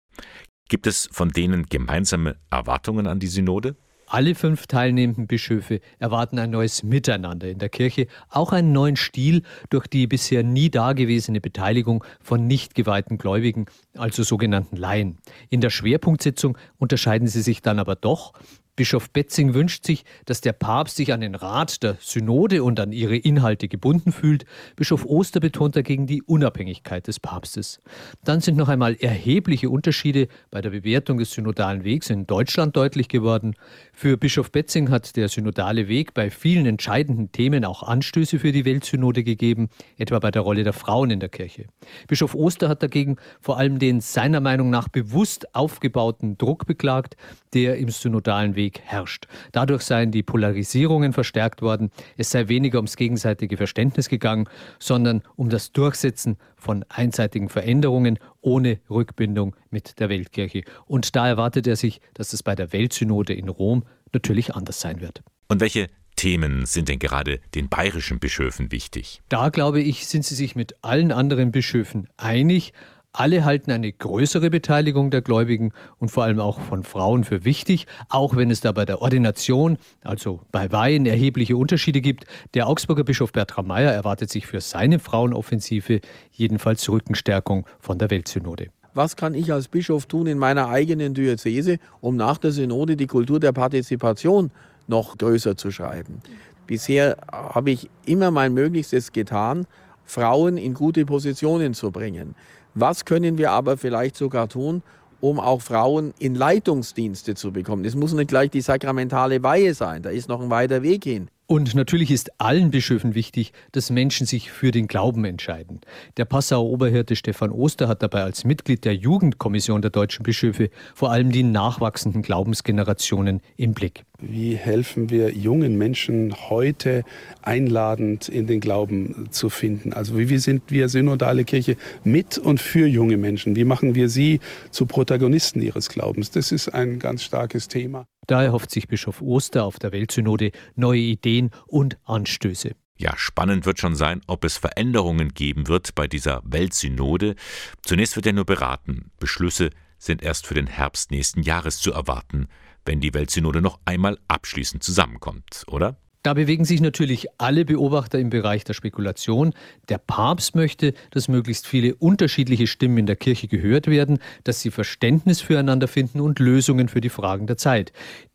[0.69, 3.77] Gibt es von denen gemeinsame Erwartungen an die Synode?
[4.07, 9.43] Alle fünf teilnehmenden Bischöfe erwarten ein neues Miteinander in der Kirche, auch einen neuen Stil
[9.71, 15.19] durch die bisher nie dagewesene Beteiligung von nicht geweihten Gläubigen, also sogenannten Laien.
[15.51, 18.35] In der Schwerpunktsitzung unterscheiden sie sich dann aber doch.
[18.77, 22.91] Bischof Betzing wünscht sich, dass der Papst sich an den Rat der Synode und an
[22.91, 24.47] ihre Inhalte gebunden fühlt.
[24.75, 27.81] Bischof Oster betont dagegen die Unabhängigkeit des Papstes.
[28.25, 33.07] Dann sind noch einmal erhebliche Unterschiede bei der Bewertung des synodalen Wegs in Deutschland deutlich
[33.07, 33.55] geworden.
[33.93, 38.65] Für Bischof Betzing hat der synodale Weg bei vielen entscheidenden Themen auch Anstöße für die
[38.65, 41.67] Weltsynode gegeben, etwa bei der Rolle der Frauen in der Kirche.
[42.09, 47.17] Bischof Oster hat dagegen vor allem den seiner Meinung nach bewusst aufgebauten Druck beklagt,
[47.53, 49.27] der im synodalen Weg herrscht.
[49.53, 54.49] Dadurch seien die Polarisierungen verstärkt worden, es sei weniger ums gegenseitige Verständnis gegangen,
[54.79, 60.63] sondern um das Durchsetzen von einseitigen Veränderungen ohne Rückbindung mit der Weltkirche.
[60.87, 65.01] Und da erwartet er sich, dass es bei der Weltsynode in Rom natürlich anders sein
[65.01, 65.23] wird.
[65.49, 69.21] Und welche Themen sind denn gerade den bayerischen Bischöfen wichtig?
[69.29, 72.73] Da glaube ich, sind sie sich mit allen anderen Bischöfen einig.
[73.17, 77.87] Alle halten eine größere Beteiligung der Gläubigen und vor allem auch von Frauen für wichtig,
[78.09, 82.25] auch wenn es da bei der Ordination, also bei Weihen, erhebliche Unterschiede gibt.
[82.55, 86.01] Der Augsburger Bischof Bertram Meyer erwartet sich für seine Frauenoffensive
[86.33, 88.71] jedenfalls Rückenstärkung von der Weltsynode.
[88.95, 93.07] Was kann ich als Bischof tun in meiner eigenen Diözese, um nach der Synode die
[93.07, 94.51] Kultur der Partizipation
[94.89, 96.21] noch größer zu schreiben?
[96.67, 99.69] Bisher habe ich immer mein Möglichstes getan,
[100.05, 102.35] Frauen in gute Positionen zu bringen.
[102.75, 104.83] Was können wir aber vielleicht sogar tun,
[105.21, 107.85] um auch Frauen in Leitungsdienste zu bekommen?
[107.85, 111.29] Es muss nicht gleich die sakramentale Weihe sein, da ist noch ein weiter Weg hin.
[111.47, 115.83] Und natürlich ist allen Bischöfen wichtig, dass Menschen sich für den Glauben entscheiden.
[116.17, 121.11] Der Passauer Oberhirte Stefan Oster hat dabei als Mitglied der Jugendkommission der deutschen Bischöfe vor
[121.11, 124.05] allem die nachwachsenden Glaubensgenerationen im Blick.
[124.21, 127.05] Wie helfen wir jungen Menschen heute
[127.43, 129.93] einladend in den Glauben zu finden?
[129.93, 133.55] Also wie sind wir synodale Kirche mit und für junge Menschen?
[133.55, 136.31] Wie machen wir sie zu Protagonisten ihres Glaubens?
[136.31, 138.07] Das ist ein ganz starkes Thema.
[138.27, 142.73] Da erhofft sich Bischof Oster auf der Weltsynode neue Ideen und Anstöße.
[142.97, 147.35] Ja, spannend wird schon sein, ob es Veränderungen geben wird bei dieser Weltsynode.
[147.83, 149.11] Zunächst wird er nur beraten.
[149.19, 152.47] Beschlüsse sind erst für den Herbst nächsten Jahres zu erwarten,
[152.85, 155.97] wenn die Weltsynode noch einmal abschließend zusammenkommt, oder?
[156.25, 159.53] Da bewegen sich natürlich alle Beobachter im Bereich der Spekulation.
[159.91, 164.71] Der Papst möchte, dass möglichst viele unterschiedliche Stimmen in der Kirche gehört werden, dass sie
[164.71, 167.93] Verständnis füreinander finden und Lösungen für die Fragen der Zeit.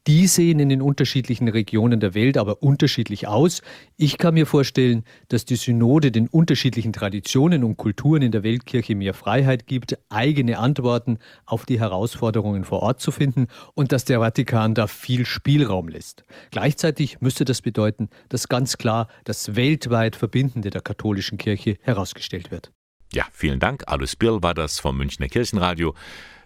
[0.08, 3.62] Die sehen in den unterschiedlichen Regionen der Welt aber unterschiedlich aus.
[3.98, 8.96] Ich kann mir vorstellen, dass die Synode den unterschiedlichen Traditionen und Kulturen in der Weltkirche
[8.96, 14.20] mehr Freiheit gibt, eigene Antworten auf die Herausforderungen vor Ort zu finden und dass der
[14.20, 16.24] Vatikan da viel Spielraum lässt.
[16.52, 22.72] Gleichzeitig müsste das bedeuten, dass ganz klar das weltweit Verbindende der katholischen Kirche herausgestellt wird.
[23.12, 23.84] Ja, vielen Dank.
[23.88, 25.96] Alois Birl war das vom Münchner Kirchenradio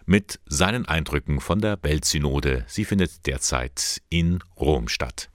[0.06, 2.64] mit seinen Eindrücken von der Weltsynode.
[2.66, 5.30] Sie findet derzeit in Rom statt.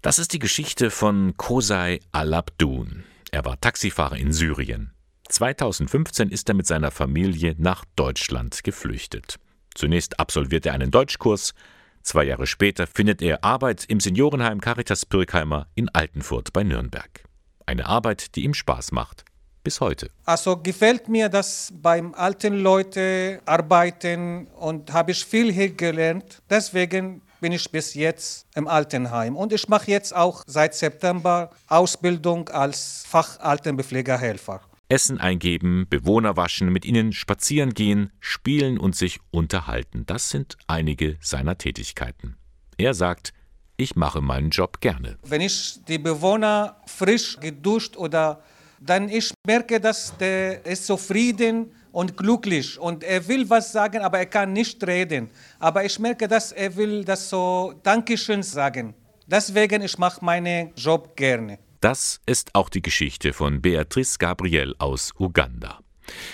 [0.00, 3.04] Das ist die Geschichte von Kosai Alabdun.
[3.30, 4.92] Er war Taxifahrer in Syrien.
[5.28, 9.38] 2015 ist er mit seiner Familie nach Deutschland geflüchtet.
[9.74, 11.54] Zunächst absolviert er einen Deutschkurs,
[12.02, 17.24] zwei Jahre später findet er Arbeit im Seniorenheim Caritas Pirkheimer in Altenfurt bei Nürnberg.
[17.64, 19.24] Eine Arbeit, die ihm Spaß macht
[19.62, 20.10] bis heute.
[20.24, 26.42] Also gefällt mir das beim alten Leute arbeiten und habe ich viel hier gelernt.
[26.50, 32.48] Deswegen bin ich bis jetzt im Altenheim und ich mache jetzt auch seit September Ausbildung
[32.48, 34.60] als Fachaltenbepflegerhelfer.
[34.88, 40.04] Essen eingeben, Bewohner waschen, mit ihnen spazieren gehen, spielen und sich unterhalten.
[40.06, 42.36] Das sind einige seiner Tätigkeiten.
[42.76, 43.32] Er sagt,
[43.78, 45.18] ich mache meinen Job gerne.
[45.22, 48.42] Wenn ich die Bewohner frisch geduscht oder
[48.84, 54.18] dann ich merke, dass der ist zufrieden und glücklich und er will was sagen, aber
[54.18, 55.30] er kann nicht reden.
[55.58, 58.94] Aber ich merke, dass er will das so Dankeschön sagen.
[59.26, 61.58] Deswegen ich mache meinen Job gerne.
[61.80, 65.80] Das ist auch die Geschichte von Beatrice Gabriel aus Uganda.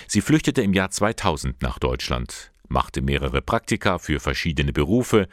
[0.06, 5.28] Sie flüchtete im Jahr 2000 nach Deutschland, machte mehrere Praktika für verschiedene Berufe.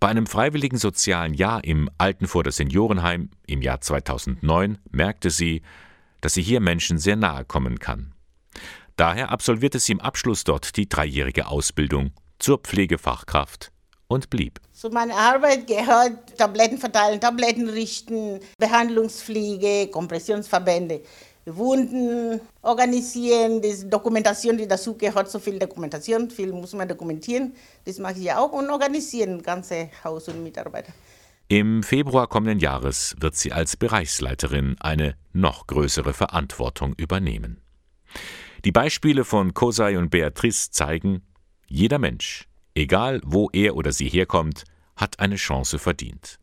[0.00, 5.62] Bei einem freiwilligen sozialen Jahr im Altenvorder Seniorenheim im Jahr 2009 merkte sie,
[6.20, 8.14] dass sie hier Menschen sehr nahe kommen kann.
[8.96, 13.70] Daher absolvierte sie im Abschluss dort die dreijährige Ausbildung zur Pflegefachkraft
[14.08, 14.60] und blieb.
[14.72, 21.02] Zu meiner Arbeit gehört Tabletten verteilen, Tabletten richten, Behandlungspflege, Kompressionsverbände.
[21.46, 27.54] Wunden organisieren, die Dokumentation, die dazu gehört, so viel Dokumentation, viel muss man dokumentieren,
[27.84, 30.92] das mache ich auch und organisieren ganze Haus und Mitarbeiter.
[31.50, 37.62] Im Februar kommenden Jahres wird sie als Bereichsleiterin eine noch größere Verantwortung übernehmen.
[38.66, 41.22] Die Beispiele von Kosai und Beatrice zeigen,
[41.66, 46.38] jeder Mensch, egal wo er oder sie herkommt, hat eine Chance verdient.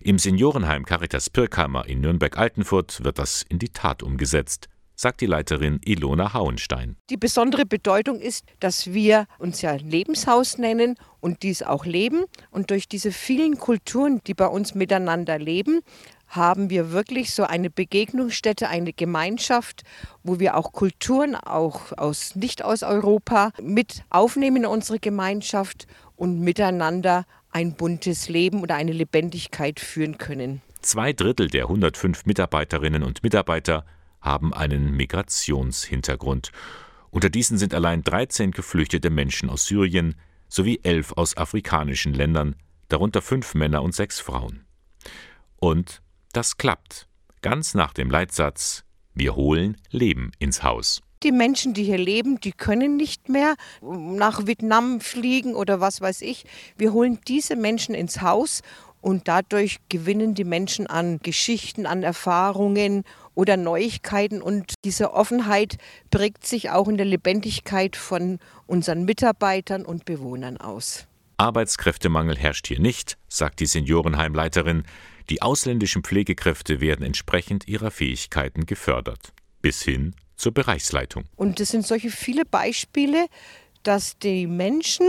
[0.00, 4.68] Im Seniorenheim Caritas Pirkheimer in Nürnberg-Altenfurt wird das in die Tat umgesetzt,
[5.02, 6.96] sagt die Leiterin Ilona Hauenstein.
[7.10, 12.24] Die besondere Bedeutung ist, dass wir uns ja Lebenshaus nennen und dies auch leben.
[12.52, 15.80] Und durch diese vielen Kulturen, die bei uns miteinander leben,
[16.28, 19.82] haben wir wirklich so eine Begegnungsstätte, eine Gemeinschaft,
[20.22, 25.86] wo wir auch Kulturen, auch aus nicht aus Europa, mit aufnehmen in unsere Gemeinschaft
[26.16, 30.62] und miteinander ein buntes Leben oder eine Lebendigkeit führen können.
[30.80, 33.84] Zwei Drittel der 105 Mitarbeiterinnen und Mitarbeiter
[34.22, 36.52] haben einen Migrationshintergrund.
[37.10, 40.14] Unter diesen sind allein 13 geflüchtete Menschen aus Syrien
[40.48, 42.56] sowie elf aus afrikanischen Ländern,
[42.88, 44.64] darunter fünf Männer und sechs Frauen.
[45.56, 47.08] Und das klappt,
[47.42, 51.02] ganz nach dem Leitsatz Wir holen Leben ins Haus.
[51.22, 56.22] Die Menschen, die hier leben, die können nicht mehr nach Vietnam fliegen oder was weiß
[56.22, 56.44] ich.
[56.76, 58.62] Wir holen diese Menschen ins Haus
[59.00, 63.04] und dadurch gewinnen die Menschen an Geschichten, an Erfahrungen
[63.34, 64.42] oder Neuigkeiten.
[64.42, 65.78] Und diese Offenheit
[66.10, 71.06] prägt sich auch in der Lebendigkeit von unseren Mitarbeitern und Bewohnern aus.
[71.36, 74.84] Arbeitskräftemangel herrscht hier nicht, sagt die Seniorenheimleiterin.
[75.30, 81.24] Die ausländischen Pflegekräfte werden entsprechend ihrer Fähigkeiten gefördert, bis hin zur Bereichsleitung.
[81.36, 83.26] Und es sind solche viele Beispiele,
[83.82, 85.06] dass die Menschen,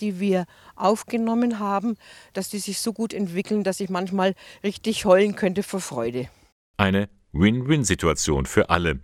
[0.00, 1.96] die wir aufgenommen haben,
[2.32, 6.28] dass die sich so gut entwickeln, dass ich manchmal richtig heulen könnte vor Freude.
[6.76, 9.00] Eine Win-Win-Situation für alle,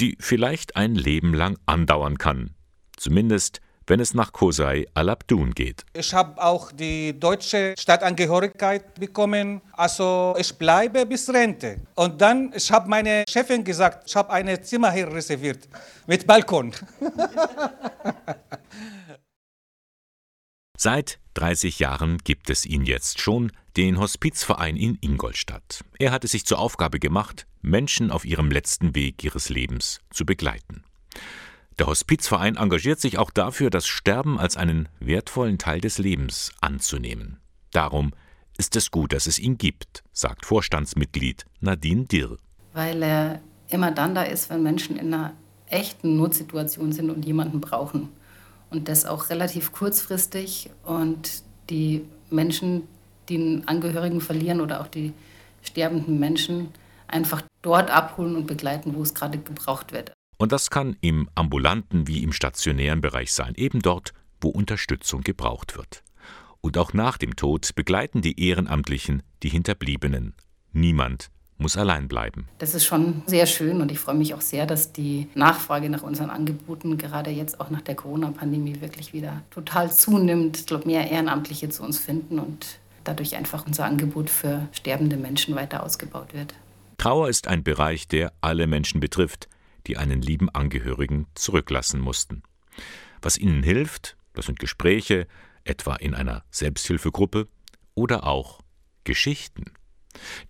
[0.00, 2.54] die vielleicht ein Leben lang andauern kann.
[2.96, 5.84] Zumindest wenn es nach Kosei Alabdun geht.
[5.92, 11.80] Ich habe auch die deutsche Staatsangehörigkeit bekommen, also ich bleibe bis Rente.
[11.94, 15.68] Und dann, ich habe meine Chefin gesagt, ich habe ein Zimmer hier reserviert
[16.06, 16.72] mit Balkon.
[20.76, 25.84] Seit 30 Jahren gibt es ihn jetzt schon, den Hospizverein in Ingolstadt.
[25.98, 30.84] Er hatte sich zur Aufgabe gemacht, Menschen auf ihrem letzten Weg ihres Lebens zu begleiten.
[31.78, 37.38] Der Hospizverein engagiert sich auch dafür, das Sterben als einen wertvollen Teil des Lebens anzunehmen.
[37.72, 38.12] Darum
[38.58, 42.38] ist es gut, dass es ihn gibt, sagt Vorstandsmitglied Nadine Dirr.
[42.74, 45.32] Weil er immer dann da ist, wenn Menschen in einer
[45.68, 48.10] echten Notsituation sind und jemanden brauchen.
[48.70, 50.70] Und das auch relativ kurzfristig.
[50.84, 52.82] Und die Menschen,
[53.28, 55.12] die einen Angehörigen verlieren oder auch die
[55.62, 56.68] sterbenden Menschen
[57.14, 60.12] einfach dort abholen und begleiten, wo es gerade gebraucht wird.
[60.36, 65.76] Und das kann im ambulanten wie im stationären Bereich sein, eben dort, wo Unterstützung gebraucht
[65.76, 66.02] wird.
[66.60, 70.34] Und auch nach dem Tod begleiten die Ehrenamtlichen die Hinterbliebenen.
[70.72, 72.48] Niemand muss allein bleiben.
[72.58, 76.02] Das ist schon sehr schön und ich freue mich auch sehr, dass die Nachfrage nach
[76.02, 80.58] unseren Angeboten gerade jetzt auch nach der Corona-Pandemie wirklich wieder total zunimmt.
[80.58, 85.54] Ich glaube, mehr Ehrenamtliche zu uns finden und dadurch einfach unser Angebot für sterbende Menschen
[85.54, 86.54] weiter ausgebaut wird.
[86.96, 89.48] Trauer ist ein Bereich, der alle Menschen betrifft
[89.86, 92.42] die einen lieben Angehörigen zurücklassen mussten.
[93.22, 95.26] Was ihnen hilft, das sind Gespräche,
[95.64, 97.48] etwa in einer Selbsthilfegruppe
[97.94, 98.60] oder auch
[99.04, 99.64] Geschichten.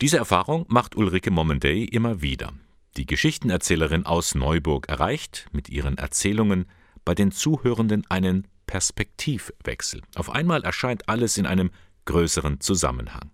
[0.01, 2.53] Diese Erfahrung macht Ulrike Momendey immer wieder.
[2.97, 6.67] Die Geschichtenerzählerin aus Neuburg erreicht mit ihren Erzählungen
[7.05, 10.03] bei den Zuhörenden einen Perspektivwechsel.
[10.15, 11.71] Auf einmal erscheint alles in einem
[12.05, 13.31] größeren Zusammenhang.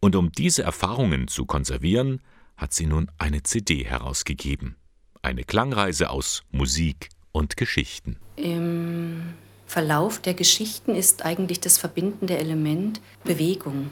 [0.00, 2.20] Und um diese Erfahrungen zu konservieren,
[2.56, 4.76] hat sie nun eine CD herausgegeben.
[5.22, 8.16] Eine Klangreise aus Musik und Geschichten.
[8.36, 9.34] Im
[9.66, 13.90] Verlauf der Geschichten ist eigentlich das verbindende Element Bewegung.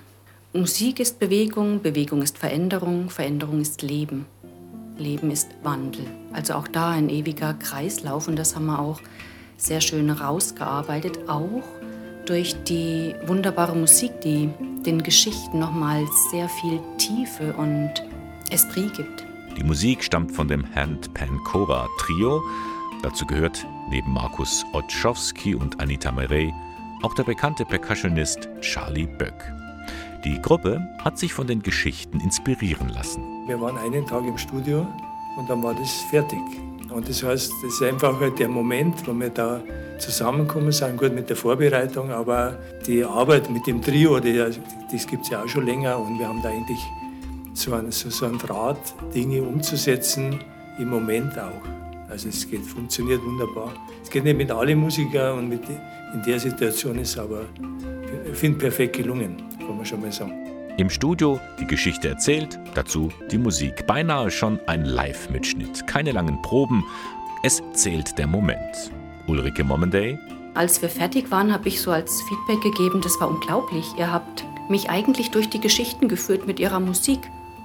[0.54, 4.26] Musik ist Bewegung, Bewegung ist Veränderung, Veränderung ist Leben.
[4.96, 6.06] Leben ist Wandel.
[6.32, 9.00] Also auch da ein ewiger Kreislauf und das haben wir auch
[9.56, 11.62] sehr schön rausgearbeitet, auch
[12.28, 14.50] durch die wunderbare Musik, die
[14.84, 17.92] den Geschichten nochmal sehr viel Tiefe und
[18.50, 19.24] Esprit gibt.
[19.56, 22.42] Die Musik stammt von dem Handpan Cora Trio.
[23.02, 26.52] Dazu gehört neben Markus Otschowski und Anita Merey
[27.02, 29.52] auch der bekannte Percussionist Charlie Böck.
[30.24, 33.22] Die Gruppe hat sich von den Geschichten inspirieren lassen.
[33.46, 34.86] Wir waren einen Tag im Studio
[35.36, 36.40] und dann war das fertig.
[36.90, 39.60] Und das heißt, das ist einfach halt der Moment, wo wir da
[39.98, 45.24] zusammenkommen sind, gut mit der Vorbereitung, aber die Arbeit mit dem Trio, die, das gibt
[45.24, 46.78] es ja auch schon länger und wir haben da eigentlich
[47.52, 50.40] so einen, so, so einen Draht, Dinge umzusetzen,
[50.78, 51.62] im Moment auch.
[52.08, 53.74] Also es geht, funktioniert wunderbar.
[54.02, 57.42] Es geht nicht mit allen Musikern und mit, in der Situation ist aber,
[58.30, 60.47] ich finde, perfekt gelungen, kann man schon mal sagen.
[60.78, 63.84] Im Studio die Geschichte erzählt, dazu die Musik.
[63.88, 65.88] Beinahe schon ein Live-Mitschnitt.
[65.88, 66.84] Keine langen Proben,
[67.42, 68.92] es zählt der Moment.
[69.26, 70.16] Ulrike Mommenday.
[70.54, 73.86] Als wir fertig waren, habe ich so als Feedback gegeben, das war unglaublich.
[73.98, 77.18] Ihr habt mich eigentlich durch die Geschichten geführt mit ihrer Musik.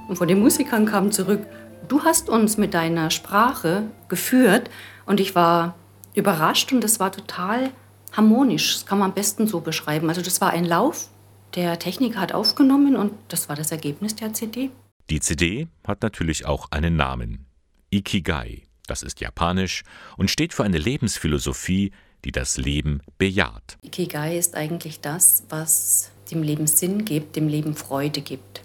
[0.08, 1.46] Und von den Musikern kam zurück,
[1.88, 4.72] du hast uns mit deiner Sprache geführt.
[5.06, 5.76] Und ich war
[6.16, 7.70] überrascht und es war total
[8.12, 8.74] harmonisch.
[8.74, 10.10] Das kann man am besten so beschreiben.
[10.10, 11.10] Also das war ein Lauf,
[11.56, 14.72] der Techniker hat aufgenommen und das war das Ergebnis der CD.
[15.10, 17.46] Die CD hat natürlich auch einen Namen.
[17.92, 18.64] Ikigai.
[18.88, 19.84] Das ist japanisch
[20.18, 21.92] und steht für eine Lebensphilosophie,
[22.26, 23.78] die das Leben bejaht.
[23.82, 28.62] Ikigai ist eigentlich das, was dem Leben Sinn gibt, dem Leben Freude gibt.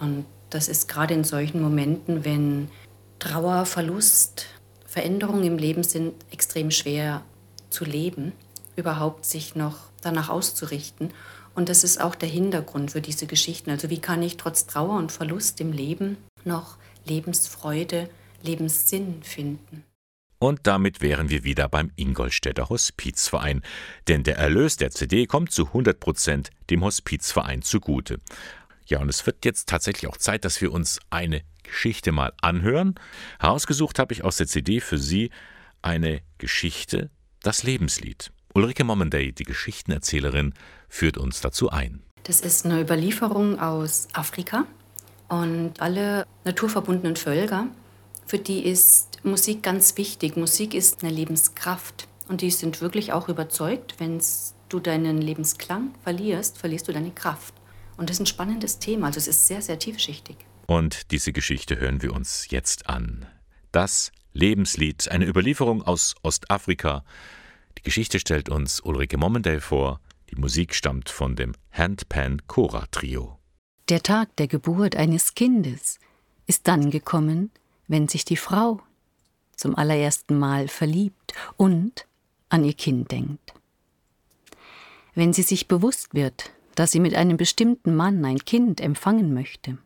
[0.00, 2.68] Und das ist gerade in solchen Momenten, wenn
[3.18, 4.46] Trauer, Verlust,
[4.86, 7.22] Veränderungen im Leben sind extrem schwer
[7.70, 8.32] zu leben,
[8.76, 11.10] überhaupt sich noch danach auszurichten.
[11.56, 13.70] Und das ist auch der Hintergrund für diese Geschichten.
[13.70, 18.10] Also wie kann ich trotz Trauer und Verlust im Leben noch Lebensfreude,
[18.42, 19.82] Lebenssinn finden?
[20.38, 23.62] Und damit wären wir wieder beim Ingolstädter Hospizverein.
[24.06, 28.18] Denn der Erlös der CD kommt zu 100 Prozent dem Hospizverein zugute.
[28.84, 32.96] Ja, und es wird jetzt tatsächlich auch Zeit, dass wir uns eine Geschichte mal anhören.
[33.40, 35.30] Herausgesucht habe ich aus der CD für Sie
[35.80, 37.08] eine Geschichte,
[37.40, 38.30] das Lebenslied.
[38.52, 40.52] Ulrike Mommenday, die Geschichtenerzählerin,
[40.88, 42.02] führt uns dazu ein.
[42.24, 44.64] Das ist eine Überlieferung aus Afrika
[45.28, 47.68] und alle naturverbundenen Völker,
[48.26, 50.36] für die ist Musik ganz wichtig.
[50.36, 54.20] Musik ist eine Lebenskraft und die sind wirklich auch überzeugt, wenn
[54.68, 57.54] du deinen Lebensklang verlierst, verlierst du deine Kraft.
[57.96, 60.36] Und das ist ein spannendes Thema, also es ist sehr, sehr tiefschichtig.
[60.66, 63.26] Und diese Geschichte hören wir uns jetzt an.
[63.70, 67.04] Das Lebenslied, eine Überlieferung aus Ostafrika.
[67.78, 70.00] Die Geschichte stellt uns Ulrike Mommendale vor.
[70.30, 73.38] Die Musik stammt von dem Handpan Chora Trio.
[73.88, 75.98] Der Tag der Geburt eines Kindes
[76.46, 77.50] ist dann gekommen,
[77.88, 78.80] wenn sich die Frau
[79.54, 82.06] zum allerersten Mal verliebt und
[82.48, 83.54] an ihr Kind denkt.
[85.14, 89.78] Wenn sie sich bewusst wird, dass sie mit einem bestimmten Mann ein Kind empfangen möchte.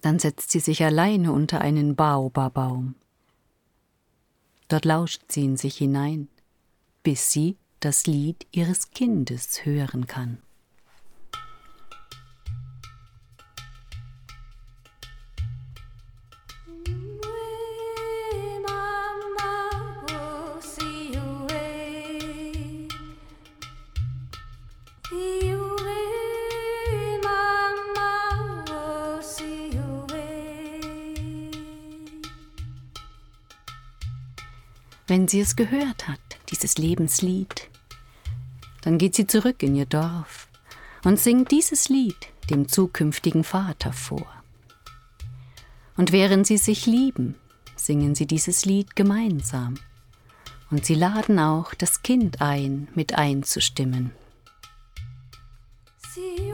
[0.00, 2.94] Dann setzt sie sich alleine unter einen Baobabaum.
[4.68, 6.28] Dort lauscht sie in sich hinein,
[7.02, 10.38] bis sie das Lied ihres Kindes hören kann.
[35.08, 36.20] wenn sie es gehört hat,
[36.50, 37.70] dieses Lebenslied.
[38.86, 40.46] Dann geht sie zurück in ihr Dorf
[41.02, 44.28] und singt dieses Lied dem zukünftigen Vater vor.
[45.96, 47.34] Und während sie sich lieben,
[47.74, 49.74] singen sie dieses Lied gemeinsam.
[50.70, 54.12] Und sie laden auch das Kind ein, mit einzustimmen.
[56.14, 56.52] Sie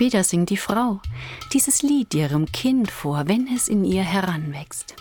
[0.00, 1.02] Später singt die Frau
[1.52, 4.96] dieses Lied ihrem Kind vor, wenn es in ihr heranwächst.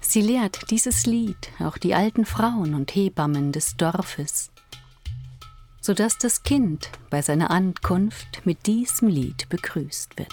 [0.00, 4.51] Sie lehrt dieses Lied auch die alten Frauen und Hebammen des Dorfes
[5.82, 10.32] sodass das Kind bei seiner Ankunft mit diesem Lied begrüßt wird.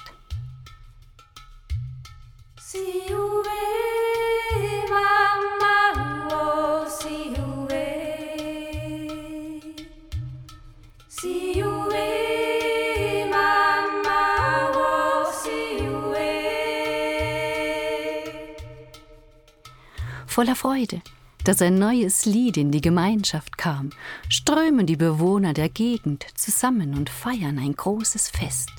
[20.28, 21.02] Voller Freude
[21.50, 23.90] dass ein neues Lied in die Gemeinschaft kam,
[24.30, 28.70] strömen die Bewohner der Gegend zusammen und feiern ein großes Fest.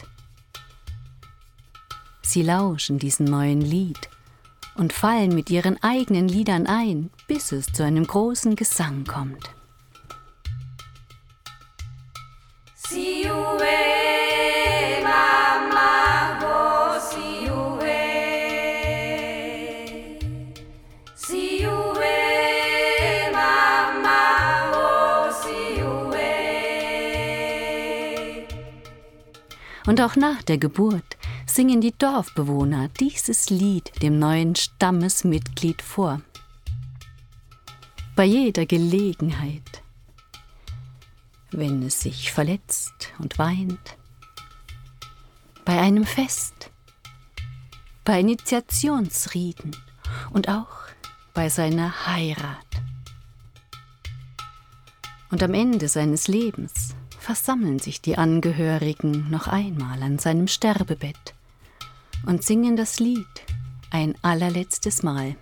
[2.23, 4.09] Sie lauschen diesem neuen Lied
[4.77, 9.51] und fallen mit ihren eigenen Liedern ein, bis es zu einem großen Gesang kommt.
[29.91, 31.17] Und auch nach der Geburt
[31.47, 36.21] singen die Dorfbewohner dieses Lied dem neuen Stammesmitglied vor.
[38.15, 39.83] Bei jeder Gelegenheit,
[41.51, 43.97] wenn es sich verletzt und weint,
[45.65, 46.71] bei einem Fest,
[48.05, 49.77] bei Initiationsriten
[50.33, 50.85] und auch
[51.35, 52.65] bei seiner Heirat.
[55.33, 61.35] Und am Ende seines Lebens versammeln sich die Angehörigen noch einmal an seinem Sterbebett
[62.27, 63.27] und singen das Lied
[63.91, 65.37] ein allerletztes Mal.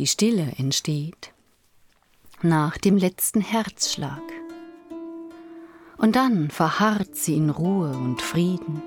[0.00, 1.34] Die Stille entsteht
[2.40, 4.22] nach dem letzten Herzschlag.
[5.98, 8.82] Und dann verharrt sie in Ruhe und Frieden,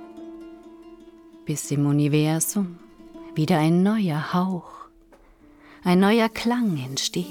[1.45, 2.79] bis im Universum
[3.35, 4.71] wieder ein neuer Hauch,
[5.83, 7.27] ein neuer Klang entsteht.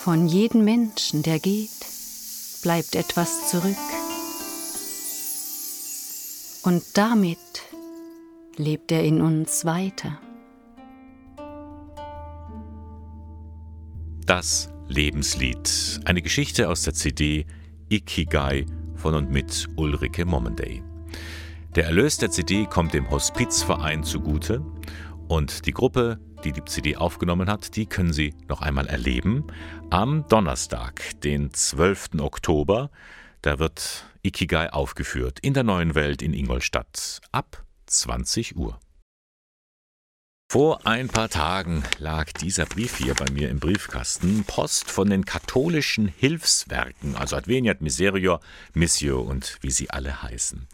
[0.00, 1.70] Von jedem Menschen, der geht,
[2.66, 3.76] bleibt etwas zurück.
[6.64, 7.38] Und damit
[8.56, 10.18] lebt er in uns weiter.
[14.26, 16.00] Das Lebenslied.
[16.06, 17.46] Eine Geschichte aus der CD
[17.88, 20.82] Ikigai von und mit Ulrike Mommenday.
[21.76, 24.60] Der Erlös der CD kommt dem Hospizverein zugute
[25.28, 29.44] und die Gruppe, die die CD aufgenommen hat, die können Sie noch einmal erleben.
[29.90, 32.20] Am Donnerstag, den 12.
[32.20, 32.90] Oktober,
[33.42, 38.78] da wird Ikigai aufgeführt in der neuen Welt in Ingolstadt ab 20 Uhr.
[40.48, 44.44] Vor ein paar Tagen lag dieser Brief hier bei mir im Briefkasten.
[44.44, 48.38] Post von den katholischen Hilfswerken, also Adveniat, Miserior,
[48.72, 50.68] Missio und wie sie alle heißen.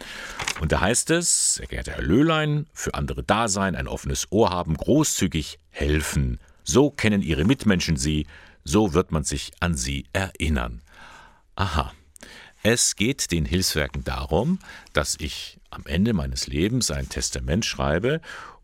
[0.61, 4.51] Und da heißt es, sehr geehrter Herr Löhlein, für andere da sein, ein offenes Ohr
[4.51, 6.39] haben, großzügig helfen.
[6.65, 8.27] So kennen Ihre Mitmenschen Sie,
[8.65, 10.83] so wird man sich an Sie erinnern.
[11.57, 11.95] Aha.
[12.63, 14.59] Es geht den Hilfswerken darum,
[14.93, 18.21] dass ich am Ende meines Lebens ein Testament schreibe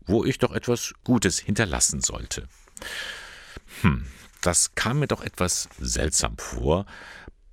[0.09, 2.47] wo ich doch etwas Gutes hinterlassen sollte.
[3.81, 4.05] Hm,
[4.41, 6.85] das kam mir doch etwas seltsam vor,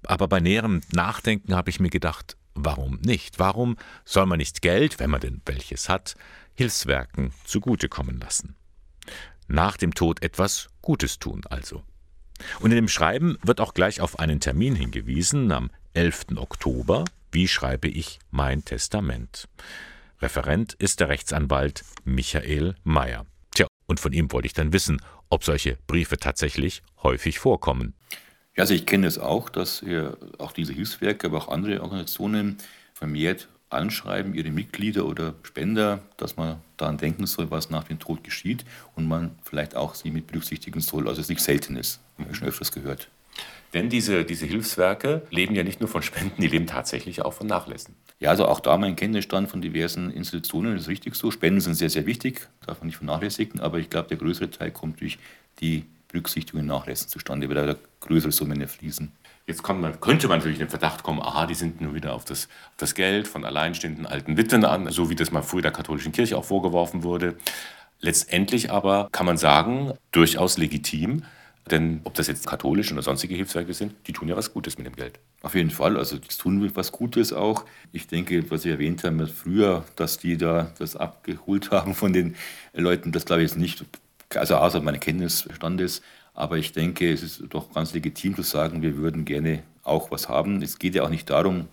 [0.04, 3.38] aber bei näherem Nachdenken habe ich mir gedacht, warum nicht?
[3.38, 6.14] Warum soll man nicht Geld, wenn man denn welches hat,
[6.54, 8.56] Hilfswerken zugutekommen lassen?
[9.48, 11.82] Nach dem Tod etwas Gutes tun also.
[12.60, 16.36] Und in dem Schreiben wird auch gleich auf einen Termin hingewiesen, am 11.
[16.36, 19.48] Oktober, wie schreibe ich mein Testament.
[20.20, 23.26] Referent ist der Rechtsanwalt Michael Mayer.
[23.54, 27.94] Tja, und von ihm wollte ich dann wissen, ob solche Briefe tatsächlich häufig vorkommen.
[28.56, 29.84] Ja, also ich kenne es auch, dass
[30.38, 32.56] auch diese Hilfswerke, aber auch andere Organisationen
[32.94, 38.22] vermehrt anschreiben, ihre Mitglieder oder Spender, dass man daran denken soll, was nach dem Tod
[38.24, 38.64] geschieht
[38.94, 41.08] und man vielleicht auch sie mit berücksichtigen soll.
[41.08, 43.10] Also es nicht selten ist, habe ich schon öfters gehört.
[43.76, 47.46] Denn diese, diese Hilfswerke leben ja nicht nur von Spenden, die leben tatsächlich auch von
[47.46, 47.94] Nachlässen.
[48.18, 51.30] Ja, also auch da mein Kenntnisstand von diversen Institutionen das ist richtig so.
[51.30, 54.70] Spenden sind sehr, sehr wichtig, darf man nicht vernachlässigen, aber ich glaube, der größere Teil
[54.70, 55.18] kommt durch
[55.60, 59.12] die Berücksichtigung in Nachlässen zustande, weil da größere Summen fließen.
[59.46, 62.24] Jetzt man, könnte man natürlich in den Verdacht kommen, aha, die sind nur wieder auf
[62.24, 65.72] das, auf das Geld von alleinstehenden alten Witwen an, so wie das mal früher der
[65.72, 67.36] katholischen Kirche auch vorgeworfen wurde.
[68.00, 71.24] Letztendlich aber kann man sagen, durchaus legitim,
[71.70, 74.86] denn ob das jetzt katholische oder sonstige Hilfswerke sind, die tun ja was Gutes mit
[74.86, 75.18] dem Geld.
[75.42, 77.64] Auf jeden Fall, also das tun was Gutes auch.
[77.92, 82.36] Ich denke, was Sie erwähnt haben, früher, dass die da das abgeholt haben von den
[82.72, 83.84] Leuten, das glaube ich jetzt nicht,
[84.34, 86.02] also außer meiner Kenntnisstand ist.
[86.34, 90.28] Aber ich denke, es ist doch ganz legitim zu sagen, wir würden gerne auch was
[90.28, 90.60] haben.
[90.62, 91.66] Es geht ja auch nicht darum,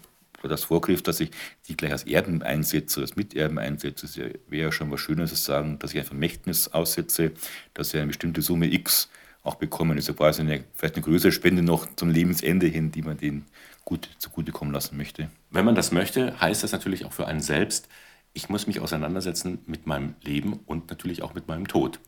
[0.48, 1.32] das Vorgriff, dass ich
[1.68, 5.36] die gleich als Erben einsetze, als Miterben einsetze, das wäre ja schon was Schönes zu
[5.36, 7.32] sagen, dass ich ein Vermächtnis aussetze,
[7.74, 9.10] dass sie eine bestimmte Summe X
[9.44, 9.96] auch bekommen.
[9.96, 13.18] Das ist ja quasi eine, vielleicht eine größere Spende noch zum Lebensende hin, die man
[13.18, 13.46] denen
[13.86, 15.30] gut zugutekommen lassen möchte.
[15.52, 17.90] Wenn man das möchte, heißt das natürlich auch für einen selbst,
[18.34, 22.00] ich muss mich auseinandersetzen mit meinem Leben und natürlich auch mit meinem Tod.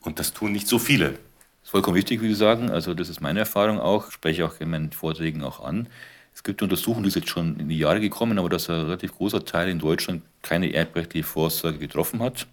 [0.00, 1.12] Und das tun nicht so viele.
[1.12, 2.70] Das ist vollkommen wichtig, wie Sie sagen.
[2.70, 5.88] Also das ist meine Erfahrung auch, spreche auch in meinen Vorträgen auch an.
[6.34, 9.14] Es gibt Untersuchungen, die sind jetzt schon in die Jahre gekommen, aber dass ein relativ
[9.14, 12.46] großer Teil in Deutschland keine erbrechtliche Vorsorge getroffen hat.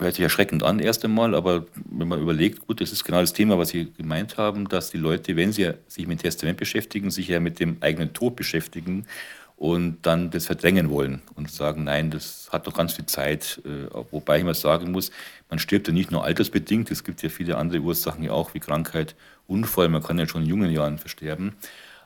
[0.00, 3.34] Hört sich erschreckend an erst einmal, aber wenn man überlegt, gut, das ist genau das
[3.34, 7.28] Thema, was Sie gemeint haben, dass die Leute, wenn sie sich mit Testament beschäftigen, sich
[7.28, 9.04] ja mit dem eigenen Tod beschäftigen
[9.56, 13.60] und dann das verdrängen wollen und sagen, nein, das hat doch ganz viel Zeit.
[13.66, 15.10] Äh, wobei ich mal sagen muss,
[15.50, 18.60] man stirbt ja nicht nur altersbedingt, es gibt ja viele andere Ursachen ja auch, wie
[18.60, 19.14] Krankheit,
[19.48, 21.52] Unfall, man kann ja schon in jungen Jahren versterben.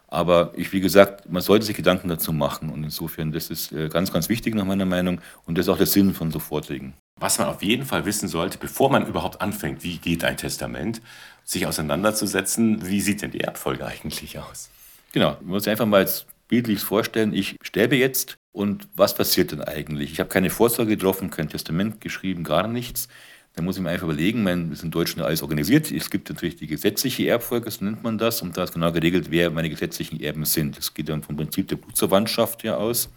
[0.08, 3.88] Aber ich, wie gesagt, man sollte sich Gedanken dazu machen und insofern, das ist äh,
[3.88, 6.94] ganz, ganz wichtig nach meiner Meinung und das ist auch der Sinn von so Vorträgen.
[7.16, 11.00] Was man auf jeden Fall wissen sollte, bevor man überhaupt anfängt, wie geht ein Testament,
[11.44, 14.70] sich auseinanderzusetzen, wie sieht denn die Erbfolge eigentlich aus?
[15.12, 16.08] Genau, man muss einfach mal
[16.48, 20.12] bildlich vorstellen, ich sterbe jetzt und was passiert denn eigentlich?
[20.12, 23.08] Ich habe keine Vorsorge getroffen, kein Testament geschrieben, gar nichts.
[23.54, 25.92] Dann muss ich mir einfach überlegen, mein, das ist in Deutschland alles organisiert.
[25.92, 29.30] Es gibt natürlich die gesetzliche Erbfolge, so nennt man das, und da ist genau geregelt,
[29.30, 30.76] wer meine gesetzlichen Erben sind.
[30.76, 33.08] Das geht dann vom Prinzip der Blutsverwandtschaft ja aus.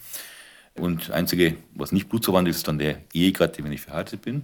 [0.78, 4.43] Und einzige, was nicht blutsverwandt ist, ist dann der Ehegatte, wenn ich verheiratet bin.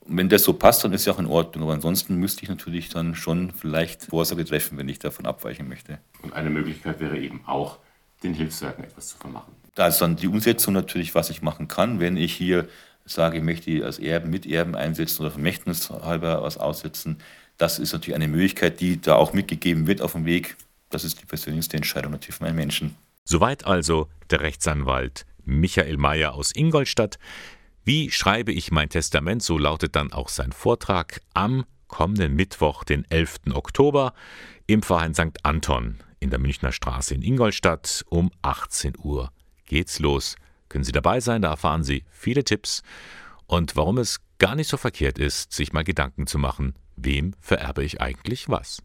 [0.00, 1.64] Und wenn das so passt, dann ist ja auch in Ordnung.
[1.64, 5.98] Aber ansonsten müsste ich natürlich dann schon vielleicht Vorsorge treffen, wenn ich davon abweichen möchte.
[6.22, 7.78] Und eine Möglichkeit wäre eben auch,
[8.22, 9.52] den Hilfswerken etwas zu vermachen.
[9.74, 12.66] Da ist dann die Umsetzung natürlich, was ich machen kann, wenn ich hier
[13.04, 17.18] sage, ich möchte als Erben, Miterben einsetzen oder Vermächtnis halber was aussetzen.
[17.58, 20.56] Das ist natürlich eine Möglichkeit, die da auch mitgegeben wird auf dem Weg.
[20.90, 22.94] Das ist die persönlichste Entscheidung natürlich von einem Menschen.
[23.24, 27.18] Soweit also der Rechtsanwalt Michael Mayer aus Ingolstadt.
[27.84, 29.42] Wie schreibe ich mein Testament?
[29.42, 33.52] So lautet dann auch sein Vortrag am kommenden Mittwoch, den 11.
[33.54, 34.12] Oktober,
[34.66, 35.44] im Verein St.
[35.44, 38.04] Anton in der Münchner Straße in Ingolstadt.
[38.08, 39.30] Um 18 Uhr
[39.64, 40.36] geht's los.
[40.68, 42.82] Können Sie dabei sein, da erfahren Sie viele Tipps
[43.46, 47.84] und warum es gar nicht so verkehrt ist, sich mal Gedanken zu machen, wem vererbe
[47.84, 48.82] ich eigentlich was.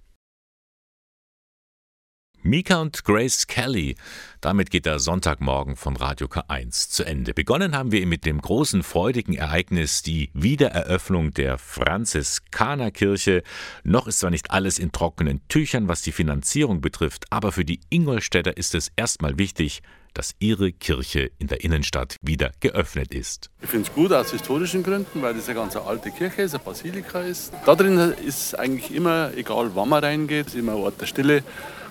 [2.43, 3.95] Mika und Grace Kelly.
[4.41, 7.35] Damit geht der Sonntagmorgen von Radio K1 zu Ende.
[7.35, 13.43] Begonnen haben wir mit dem großen freudigen Ereignis, die Wiedereröffnung der Franziskanerkirche.
[13.83, 17.79] Noch ist zwar nicht alles in trockenen Tüchern, was die Finanzierung betrifft, aber für die
[17.91, 19.83] Ingolstädter ist es erstmal wichtig,
[20.15, 23.51] dass ihre Kirche in der Innenstadt wieder geöffnet ist.
[23.61, 26.63] Ich finde es gut aus historischen Gründen, weil das eine ganz alte Kirche ist, eine
[26.63, 27.53] Basilika ist.
[27.65, 31.43] Da drin ist eigentlich immer, egal wann man reingeht, immer ein Ort der Stille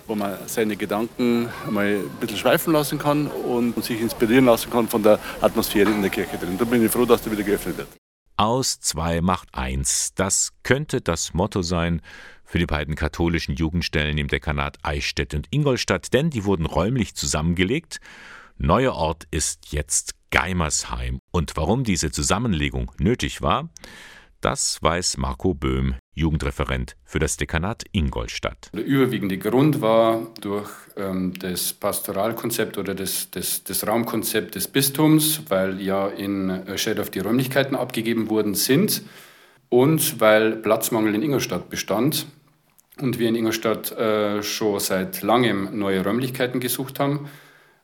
[0.07, 4.89] wo man seine Gedanken mal ein bisschen schweifen lassen kann und sich inspirieren lassen kann
[4.89, 6.57] von der Atmosphäre in der Kirche drin.
[6.59, 7.89] Da bin ich froh, dass der wieder geöffnet wird.
[8.37, 10.15] Aus zwei macht eins.
[10.15, 12.01] Das könnte das Motto sein
[12.45, 18.01] für die beiden katholischen Jugendstellen im Dekanat Eichstätt und Ingolstadt, denn die wurden räumlich zusammengelegt.
[18.57, 21.19] Neuer Ort ist jetzt Geimersheim.
[21.31, 23.69] Und warum diese Zusammenlegung nötig war,
[24.41, 28.71] das weiß Marco Böhm, Jugendreferent für das Dekanat Ingolstadt.
[28.73, 35.43] Der überwiegende Grund war durch ähm, das Pastoralkonzept oder das, das, das, Raumkonzept des Bistums,
[35.49, 39.03] weil ja in Schädorf die Räumlichkeiten abgegeben worden sind
[39.69, 42.27] und weil Platzmangel in Ingolstadt bestand
[43.01, 47.29] und wir in Ingolstadt äh, schon seit langem neue Räumlichkeiten gesucht haben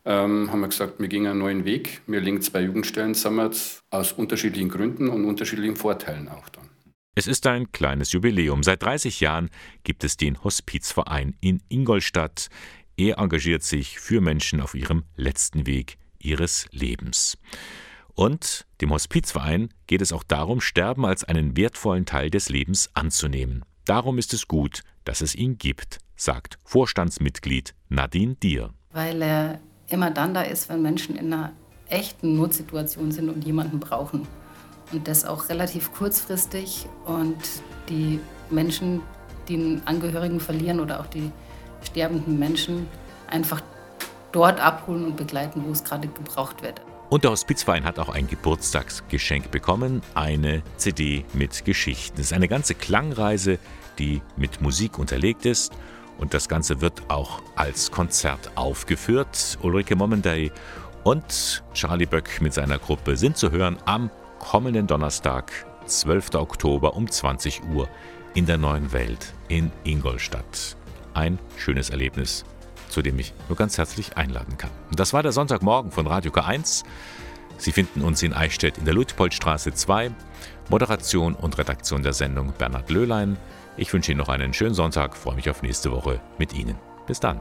[0.06, 2.00] ähm, haben wir gesagt, wir gehen einen neuen Weg.
[2.06, 3.50] Wir legen zwei Jugendstellen zusammen
[3.90, 6.65] aus unterschiedlichen Gründen und unterschiedlichen Vorteilen auch dann.
[7.18, 8.62] Es ist ein kleines Jubiläum.
[8.62, 9.48] Seit 30 Jahren
[9.84, 12.48] gibt es den Hospizverein in Ingolstadt.
[12.98, 17.38] Er engagiert sich für Menschen auf ihrem letzten Weg ihres Lebens.
[18.12, 23.64] Und dem Hospizverein geht es auch darum, Sterben als einen wertvollen Teil des Lebens anzunehmen.
[23.86, 28.74] Darum ist es gut, dass es ihn gibt, sagt Vorstandsmitglied Nadine Dier.
[28.90, 31.54] Weil er immer dann da ist, wenn Menschen in einer
[31.88, 34.28] echten Notsituation sind und jemanden brauchen.
[34.92, 37.36] Und das auch relativ kurzfristig und
[37.88, 38.20] die
[38.50, 39.02] Menschen,
[39.48, 41.30] die einen Angehörigen verlieren oder auch die
[41.82, 42.86] sterbenden Menschen
[43.28, 43.62] einfach
[44.32, 46.80] dort abholen und begleiten, wo es gerade gebraucht wird.
[47.08, 52.20] Und der Hospizverein hat auch ein Geburtstagsgeschenk bekommen, eine CD mit Geschichten.
[52.20, 53.58] Es ist eine ganze Klangreise,
[53.98, 55.72] die mit Musik unterlegt ist
[56.18, 59.58] und das Ganze wird auch als Konzert aufgeführt.
[59.62, 60.50] Ulrike Momendey
[61.04, 65.52] und Charlie Böck mit seiner Gruppe sind zu hören am kommenden Donnerstag,
[65.86, 66.34] 12.
[66.34, 67.88] Oktober um 20 Uhr
[68.34, 70.76] in der neuen Welt in Ingolstadt.
[71.14, 72.44] Ein schönes Erlebnis
[72.88, 74.70] zu dem ich nur ganz herzlich einladen kann.
[74.90, 76.84] Das war der Sonntagmorgen von Radio K1.
[77.58, 80.10] Sie finden uns in Eichstätt in der Luitpoldstraße 2.
[80.68, 83.36] Moderation und Redaktion der Sendung Bernhard Löhlein.
[83.76, 86.76] Ich wünsche Ihnen noch einen schönen Sonntag, freue mich auf nächste Woche mit Ihnen.
[87.06, 87.40] Bis dann.